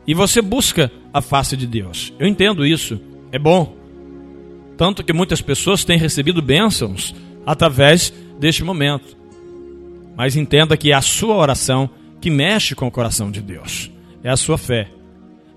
e 0.06 0.14
você 0.14 0.42
busca 0.42 0.92
a 1.14 1.22
face 1.22 1.58
de 1.58 1.68
Deus. 1.68 2.14
Eu 2.20 2.28
entendo 2.28 2.66
isso, 2.66 3.00
é 3.32 3.40
bom. 3.40 3.76
Tanto 4.78 5.04
que 5.04 5.14
muitas 5.14 5.42
pessoas 5.42 5.84
têm 5.84 5.98
recebido 5.98 6.42
bênçãos 6.42 7.14
através 7.46 8.14
deste 8.40 8.64
momento. 8.64 9.16
Mas 10.16 10.36
entenda 10.36 10.78
que 10.78 10.92
é 10.92 10.96
a 10.96 11.02
sua 11.02 11.36
oração 11.36 11.90
que 12.20 12.30
mexe 12.30 12.76
com 12.76 12.88
o 12.88 12.92
coração 12.92 13.32
de 13.32 13.42
Deus, 13.42 13.92
é 14.24 14.30
a 14.30 14.38
sua 14.38 14.58
fé. 14.58 14.90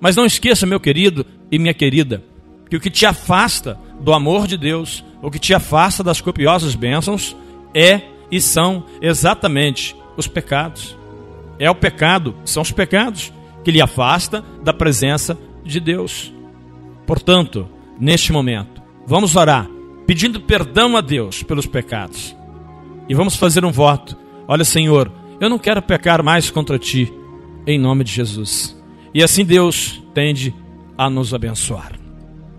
Mas 0.01 0.17
não 0.17 0.25
esqueça, 0.25 0.67
meu 0.67 0.81
querido 0.81 1.25
e 1.51 1.59
minha 1.59 1.75
querida, 1.75 2.23
que 2.69 2.77
o 2.77 2.81
que 2.81 2.91
te 2.91 3.07
afasta 3.07 3.79
do 4.01 4.13
amor 4.13 4.47
de 4.47 4.57
Deus, 4.57 5.05
o 5.23 5.31
que 5.31 5.39
te 5.39 5.55
afasta 5.55 6.03
das 6.03 6.21
copiosas 6.21 6.75
bênçãos, 6.75 7.37
é 7.75 8.01
e 8.31 8.41
são 8.41 8.85
exatamente 9.01 9.97
os 10.17 10.27
pecados. 10.27 10.97
É 11.59 11.71
o 11.71 11.75
pecado, 11.75 12.35
são 12.45 12.63
os 12.63 12.73
pecados 12.73 13.33
que 13.63 13.71
lhe 13.71 13.81
afasta 13.81 14.45
da 14.63 14.73
presença 14.73 15.39
de 15.65 15.81
Deus. 15.81 16.33
Portanto, 17.07 17.69
neste 17.99 18.33
momento, 18.33 18.83
vamos 19.07 19.37
orar 19.37 19.69
pedindo 20.07 20.41
perdão 20.41 20.97
a 20.97 21.01
Deus 21.01 21.43
pelos 21.43 21.67
pecados. 21.67 22.37
E 23.09 23.15
vamos 23.15 23.37
fazer 23.37 23.65
um 23.65 23.73
voto. 23.73 24.17
Olha, 24.47 24.65
Senhor, 24.65 25.11
eu 25.41 25.49
não 25.49 25.59
quero 25.59 25.83
pecar 25.83 26.23
mais 26.23 26.51
contra 26.51 26.79
ti, 26.79 27.13
em 27.67 27.79
nome 27.79 28.05
de 28.05 28.13
Jesus. 28.13 28.77
E 29.13 29.23
assim 29.23 29.45
Deus 29.45 30.03
tende 30.13 30.55
a 30.97 31.09
nos 31.09 31.33
abençoar. 31.33 31.93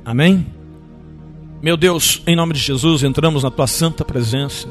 Amém? 0.03 0.45
Meu 1.61 1.77
Deus, 1.77 2.21
em 2.27 2.35
nome 2.35 2.53
de 2.53 2.59
Jesus, 2.59 3.03
entramos 3.03 3.43
na 3.43 3.51
tua 3.51 3.67
santa 3.67 4.05
presença 4.05 4.67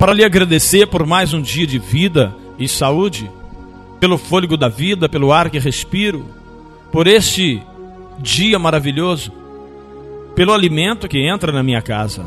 para 0.00 0.14
lhe 0.14 0.24
agradecer 0.24 0.86
por 0.86 1.04
mais 1.04 1.34
um 1.34 1.42
dia 1.42 1.66
de 1.66 1.78
vida 1.78 2.34
e 2.58 2.66
saúde, 2.66 3.30
pelo 4.00 4.16
fôlego 4.16 4.56
da 4.56 4.66
vida, 4.66 5.10
pelo 5.10 5.30
ar 5.30 5.50
que 5.50 5.58
respiro, 5.58 6.24
por 6.90 7.06
este 7.06 7.62
dia 8.18 8.58
maravilhoso, 8.58 9.30
pelo 10.34 10.54
alimento 10.54 11.06
que 11.06 11.18
entra 11.18 11.52
na 11.52 11.62
minha 11.62 11.82
casa. 11.82 12.26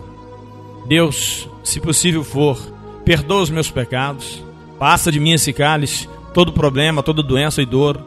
Deus, 0.85 1.49
se 1.63 1.79
possível 1.79 2.23
for, 2.23 2.59
perdoa 3.03 3.41
os 3.41 3.49
meus 3.49 3.71
pecados, 3.71 4.43
passa 4.77 5.11
de 5.11 5.19
mim 5.19 5.31
esse 5.31 5.51
cálice, 5.51 6.07
todo 6.31 6.53
problema, 6.53 7.01
toda 7.01 7.23
doença 7.23 7.59
e 7.59 7.65
dor. 7.65 7.99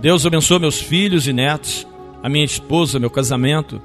Deus 0.00 0.26
abençoa 0.26 0.58
meus 0.58 0.80
filhos 0.80 1.28
e 1.28 1.32
netos, 1.32 1.86
a 2.24 2.28
minha 2.28 2.44
esposa, 2.44 2.98
meu 2.98 3.08
casamento. 3.08 3.80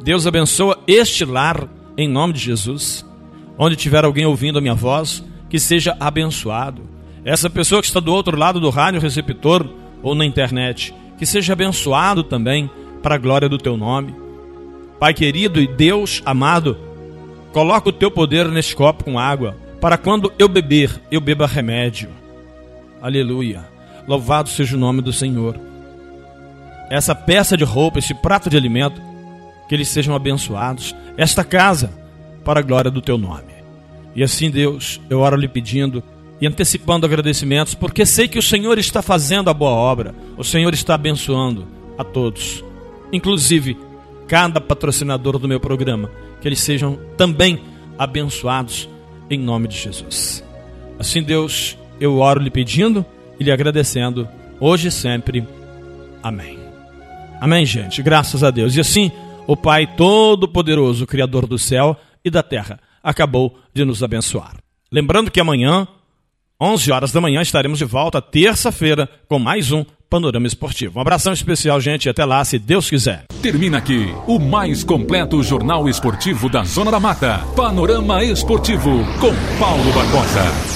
Deus 0.00 0.28
abençoa 0.28 0.78
este 0.86 1.24
lar 1.24 1.68
em 1.96 2.06
nome 2.06 2.34
de 2.34 2.38
Jesus. 2.38 3.07
Onde 3.58 3.76
tiver 3.76 4.04
alguém 4.04 4.24
ouvindo 4.24 4.58
a 4.58 4.60
minha 4.60 4.74
voz, 4.74 5.24
que 5.50 5.58
seja 5.58 5.96
abençoado. 5.98 6.82
Essa 7.24 7.50
pessoa 7.50 7.80
que 7.80 7.88
está 7.88 8.00
do 8.00 8.12
outro 8.12 8.38
lado 8.38 8.60
do 8.60 8.70
rádio 8.70 9.00
receptor 9.00 9.68
ou 10.02 10.14
na 10.14 10.24
internet, 10.24 10.94
que 11.18 11.26
seja 11.26 11.52
abençoado 11.52 12.22
também 12.22 12.70
para 13.02 13.16
a 13.16 13.18
glória 13.18 13.48
do 13.48 13.58
teu 13.58 13.76
nome. 13.76 14.14
Pai 15.00 15.12
querido 15.12 15.60
e 15.60 15.66
Deus 15.66 16.22
amado, 16.24 16.78
coloca 17.52 17.88
o 17.88 17.92
teu 17.92 18.10
poder 18.10 18.48
neste 18.48 18.76
copo 18.76 19.04
com 19.04 19.18
água, 19.18 19.56
para 19.80 19.96
quando 19.96 20.32
eu 20.38 20.48
beber, 20.48 21.00
eu 21.10 21.20
beba 21.20 21.46
remédio. 21.46 22.08
Aleluia. 23.00 23.64
Louvado 24.06 24.48
seja 24.48 24.76
o 24.76 24.80
nome 24.80 25.02
do 25.02 25.12
Senhor. 25.12 25.58
Essa 26.90 27.14
peça 27.14 27.56
de 27.56 27.64
roupa, 27.64 27.98
esse 27.98 28.14
prato 28.14 28.48
de 28.48 28.56
alimento, 28.56 29.00
que 29.68 29.74
eles 29.74 29.88
sejam 29.88 30.14
abençoados. 30.14 30.94
Esta 31.16 31.44
casa, 31.44 31.92
para 32.48 32.60
a 32.60 32.62
glória 32.62 32.90
do 32.90 33.02
teu 33.02 33.18
nome. 33.18 33.52
E 34.16 34.22
assim, 34.22 34.50
Deus, 34.50 34.98
eu 35.10 35.20
oro 35.20 35.36
lhe 35.36 35.46
pedindo 35.46 36.02
e 36.40 36.46
antecipando 36.46 37.04
agradecimentos, 37.04 37.74
porque 37.74 38.06
sei 38.06 38.26
que 38.26 38.38
o 38.38 38.42
Senhor 38.42 38.78
está 38.78 39.02
fazendo 39.02 39.50
a 39.50 39.52
boa 39.52 39.70
obra, 39.72 40.14
o 40.34 40.42
Senhor 40.42 40.72
está 40.72 40.94
abençoando 40.94 41.66
a 41.98 42.02
todos, 42.02 42.64
inclusive 43.12 43.76
cada 44.26 44.62
patrocinador 44.62 45.38
do 45.38 45.46
meu 45.46 45.60
programa, 45.60 46.10
que 46.40 46.48
eles 46.48 46.60
sejam 46.60 46.98
também 47.18 47.60
abençoados 47.98 48.88
em 49.28 49.38
nome 49.38 49.68
de 49.68 49.76
Jesus. 49.76 50.42
Assim, 50.98 51.22
Deus, 51.22 51.76
eu 52.00 52.16
oro 52.16 52.40
lhe 52.40 52.50
pedindo 52.50 53.04
e 53.38 53.44
lhe 53.44 53.52
agradecendo, 53.52 54.26
hoje 54.58 54.88
e 54.88 54.90
sempre. 54.90 55.46
Amém. 56.22 56.58
Amém, 57.42 57.66
gente. 57.66 58.02
Graças 58.02 58.42
a 58.42 58.50
Deus. 58.50 58.74
E 58.74 58.80
assim, 58.80 59.12
o 59.46 59.54
Pai 59.54 59.86
Todo-Poderoso, 59.86 61.06
Criador 61.06 61.46
do 61.46 61.58
céu 61.58 61.94
e 62.28 62.30
da 62.30 62.42
terra, 62.42 62.78
acabou 63.02 63.58
de 63.74 63.84
nos 63.84 64.02
abençoar. 64.02 64.56
Lembrando 64.90 65.30
que 65.30 65.40
amanhã, 65.40 65.86
11 66.60 66.90
horas 66.92 67.12
da 67.12 67.20
manhã, 67.20 67.42
estaremos 67.42 67.78
de 67.78 67.84
volta, 67.84 68.22
terça-feira, 68.22 69.08
com 69.28 69.38
mais 69.38 69.72
um 69.72 69.84
Panorama 70.08 70.46
Esportivo. 70.46 70.98
Um 70.98 71.02
abração 71.02 71.32
especial, 71.32 71.80
gente, 71.80 72.06
e 72.06 72.08
até 72.08 72.24
lá, 72.24 72.42
se 72.44 72.58
Deus 72.58 72.88
quiser. 72.88 73.26
Termina 73.42 73.78
aqui 73.78 74.06
o 74.26 74.38
mais 74.38 74.82
completo 74.82 75.42
jornal 75.42 75.88
esportivo 75.88 76.48
da 76.48 76.64
Zona 76.64 76.90
da 76.90 76.98
Mata. 76.98 77.38
Panorama 77.54 78.24
Esportivo, 78.24 79.04
com 79.20 79.34
Paulo 79.58 79.92
Barbosa. 79.92 80.68